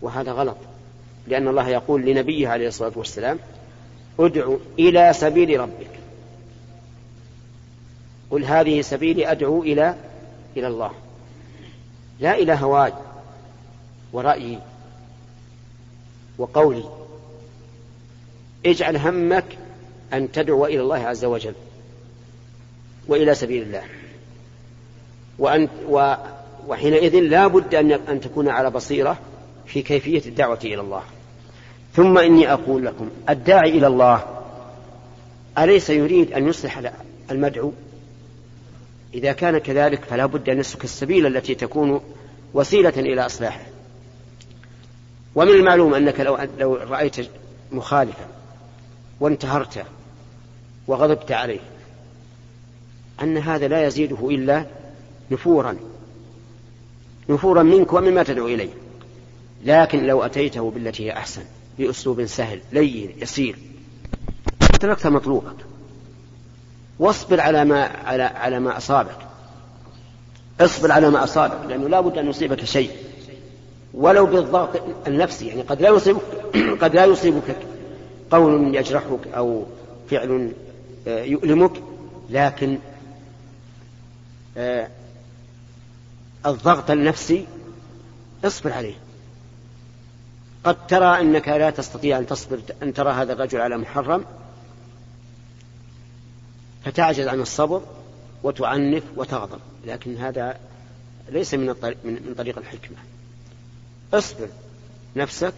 وهذا 0.01 0.31
غلط 0.31 0.57
لأن 1.27 1.47
الله 1.47 1.69
يقول 1.69 2.01
لنبيه 2.01 2.47
عليه 2.47 2.67
الصلاة 2.67 2.91
والسلام 2.95 3.39
ادع 4.19 4.55
إلى 4.79 5.13
سبيل 5.13 5.59
ربك. 5.59 5.89
قل 8.31 8.45
هذه 8.45 8.81
سبيلي 8.81 9.31
أدعو 9.31 9.63
إلى 9.63 9.95
إلى 10.57 10.67
الله. 10.67 10.91
لا 12.19 12.35
إلى 12.35 12.53
هواي 12.53 12.93
ورأيي 14.13 14.59
وقولي. 16.37 16.96
اجعل 18.65 18.97
همك 18.97 19.45
أن 20.13 20.31
تدعو 20.31 20.65
إلى 20.65 20.81
الله 20.81 20.99
عز 21.07 21.25
وجل 21.25 21.53
وإلى 23.07 23.33
سبيل 23.33 23.63
الله. 23.63 23.83
وأن 25.39 25.67
و 25.89 26.15
وحينئذ 26.67 27.19
لا 27.19 27.47
بد 27.47 27.75
أن 27.75 27.91
أن 27.91 28.21
تكون 28.21 28.49
على 28.49 28.69
بصيرة 28.69 29.17
في 29.65 29.81
كيفية 29.81 30.21
الدعوة 30.25 30.59
إلى 30.63 30.81
الله. 30.81 31.03
ثم 31.93 32.17
إني 32.17 32.53
أقول 32.53 32.85
لكم 32.85 33.09
الداعي 33.29 33.69
إلى 33.69 33.87
الله 33.87 34.23
أليس 35.57 35.89
يريد 35.89 36.33
أن 36.33 36.47
يصلح 36.47 36.91
المدعو؟ 37.31 37.73
إذا 39.13 39.31
كان 39.31 39.57
كذلك 39.57 40.03
فلا 40.03 40.25
بد 40.25 40.49
أن 40.49 40.59
يسلك 40.59 40.83
السبيل 40.83 41.25
التي 41.25 41.55
تكون 41.55 42.01
وسيلة 42.53 42.93
إلى 42.97 43.25
إصلاحه. 43.25 43.65
ومن 45.35 45.51
المعلوم 45.51 45.93
أنك 45.93 46.19
لو, 46.19 46.37
لو 46.59 46.75
رأيت 46.75 47.15
مخالفا 47.71 48.36
وانتهرته 49.19 49.83
وغضبت 50.87 51.31
عليه. 51.31 51.59
أن 53.21 53.37
هذا 53.37 53.67
لا 53.67 53.87
يزيده 53.87 54.29
إلا 54.29 54.65
نفورا. 55.31 55.77
نفورا 57.29 57.63
منك 57.63 57.93
ومما 57.93 58.23
تدعو 58.23 58.47
إليه. 58.47 58.69
لكن 59.65 60.07
لو 60.07 60.23
أتيته 60.23 60.71
بالتي 60.71 61.05
هي 61.05 61.11
أحسن 61.11 61.43
بأسلوب 61.79 62.25
سهل 62.25 62.61
لين 62.71 63.11
يسير. 63.21 63.59
تركت 64.79 65.07
مطلوبك. 65.07 65.55
واصبر 66.99 67.41
على 67.41 67.65
ما 67.65 67.83
على 67.83 68.23
على 68.23 68.59
ما 68.59 68.77
أصابك. 68.77 69.17
اصبر 70.61 70.91
على 70.91 71.09
ما 71.09 71.23
أصابك 71.23 71.69
لأنه 71.69 71.89
لا 71.89 72.01
بد 72.01 72.17
أن 72.17 72.29
يصيبك 72.29 72.65
شيء. 72.65 72.91
ولو 73.93 74.25
بالضغط 74.25 74.81
النفسي 75.07 75.47
يعني 75.47 75.61
قد 75.61 75.81
لا 75.81 75.89
يصيبك 75.89 76.21
قد 76.81 76.95
لا 76.95 77.05
يصيبك 77.05 77.55
قول 78.31 78.75
يجرحك 78.75 79.27
أو 79.27 79.65
فعل 80.09 80.53
آه، 81.07 81.23
يؤلمك 81.23 81.71
لكن 82.29 82.79
آه، 84.57 84.89
الضغط 86.45 86.91
النفسي 86.91 87.45
اصبر 88.45 88.73
عليه. 88.73 88.95
قد 90.63 90.87
ترى 90.87 91.21
أنك 91.21 91.47
لا 91.47 91.69
تستطيع 91.69 92.17
أن 92.17 92.27
تصبر 92.27 92.59
أن 92.83 92.93
ترى 92.93 93.11
هذا 93.11 93.33
الرجل 93.33 93.61
على 93.61 93.77
محرم 93.77 94.25
فتعجز 96.85 97.27
عن 97.27 97.39
الصبر 97.39 97.81
وتعنف 98.43 99.03
وتغضب. 99.15 99.59
لكن 99.85 100.17
هذا 100.17 100.59
ليس 101.29 101.53
من 101.53 101.69
الطريق 101.69 101.97
من 102.03 102.35
طريق 102.37 102.57
الحكمة. 102.57 102.97
اصبر 104.13 104.47
نفسك 105.15 105.53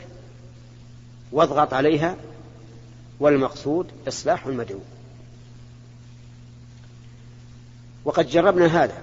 واضغط 1.32 1.73
عليها 1.73 2.15
والمقصود 3.19 3.88
إصلاح 4.08 4.45
المدعو. 4.45 4.79
وقد 8.05 8.27
جربنا 8.27 8.84
هذا 8.84 9.01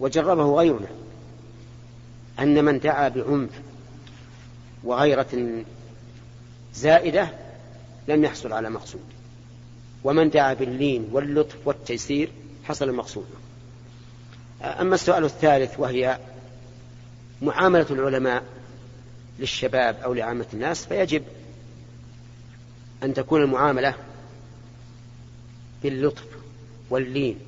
وجربه 0.00 0.56
غيرنا 0.56 0.88
أن 2.40 2.64
من 2.64 2.78
دعا 2.78 3.08
بعنف 3.08 3.50
وغيرة 4.84 5.62
زائدة 6.74 7.28
لم 8.08 8.24
يحصل 8.24 8.52
على 8.52 8.70
مقصود. 8.70 9.04
ومن 10.04 10.30
دعا 10.30 10.54
باللين 10.54 11.08
واللطف 11.12 11.56
والتيسير 11.64 12.30
حصل 12.64 12.88
المقصود 12.88 13.26
أما 14.62 14.94
السؤال 14.94 15.24
الثالث 15.24 15.80
وهي 15.80 16.18
معاملة 17.42 17.86
العلماء 17.90 18.42
للشباب 19.38 19.96
أو 20.04 20.14
لعامة 20.14 20.46
الناس 20.54 20.86
فيجب 20.86 21.22
أن 23.02 23.14
تكون 23.14 23.42
المعاملة 23.42 23.94
باللطف 25.82 26.24
واللين 26.90 27.38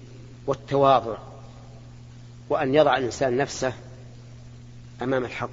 والتواضع 0.46 1.16
وأن 2.48 2.74
يضع 2.74 2.96
الإنسان 2.96 3.36
نفسه 3.36 3.72
أمام 5.02 5.24
الحق 5.24 5.50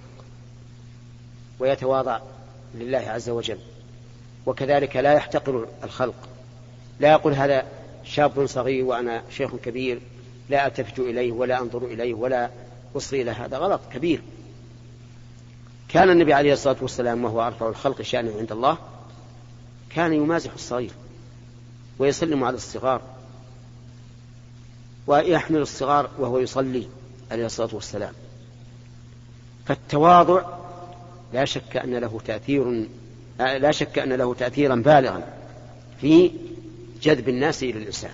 ويتواضع 1.59 2.19
لله 2.75 2.97
عز 2.97 3.29
وجل. 3.29 3.59
وكذلك 4.45 4.95
لا 4.95 5.13
يحتقر 5.13 5.67
الخلق. 5.83 6.29
لا 6.99 7.11
يقول 7.11 7.33
هذا 7.33 7.65
شاب 8.03 8.45
صغير 8.45 8.85
وأنا 8.85 9.23
شيخ 9.29 9.55
كبير 9.55 10.01
لا 10.49 10.67
ألتفت 10.67 10.99
إليه 10.99 11.31
ولا 11.31 11.59
أنظر 11.59 11.85
إليه 11.85 12.13
ولا 12.13 12.49
أصغي 12.95 13.21
إلى 13.21 13.31
هذا 13.31 13.57
غلط 13.57 13.81
كبير. 13.93 14.21
كان 15.89 16.09
النبي 16.09 16.33
عليه 16.33 16.53
الصلاة 16.53 16.77
والسلام 16.81 17.25
وهو 17.25 17.47
أرفع 17.47 17.69
الخلق 17.69 18.01
شأنا 18.01 18.31
عند 18.39 18.51
الله 18.51 18.77
كان 19.89 20.13
يمازح 20.13 20.53
الصغير 20.53 20.91
ويسلم 21.99 22.43
على 22.43 22.55
الصغار 22.55 23.01
ويحمل 25.07 25.59
الصغار 25.59 26.09
وهو 26.19 26.39
يصلي 26.39 26.87
عليه 27.31 27.45
الصلاة 27.45 27.75
والسلام. 27.75 28.13
فالتواضع 29.65 30.41
لا 31.33 31.45
شك 31.45 31.77
أن 31.77 31.95
له 31.95 32.21
تأثير 32.25 32.87
لا 33.39 33.71
شك 33.71 33.99
أن 33.99 34.13
له 34.13 34.33
تأثيرا 34.33 34.75
بالغا 34.75 35.23
في 36.01 36.31
جذب 37.01 37.29
الناس 37.29 37.63
إلى 37.63 37.79
الإنسان. 37.79 38.11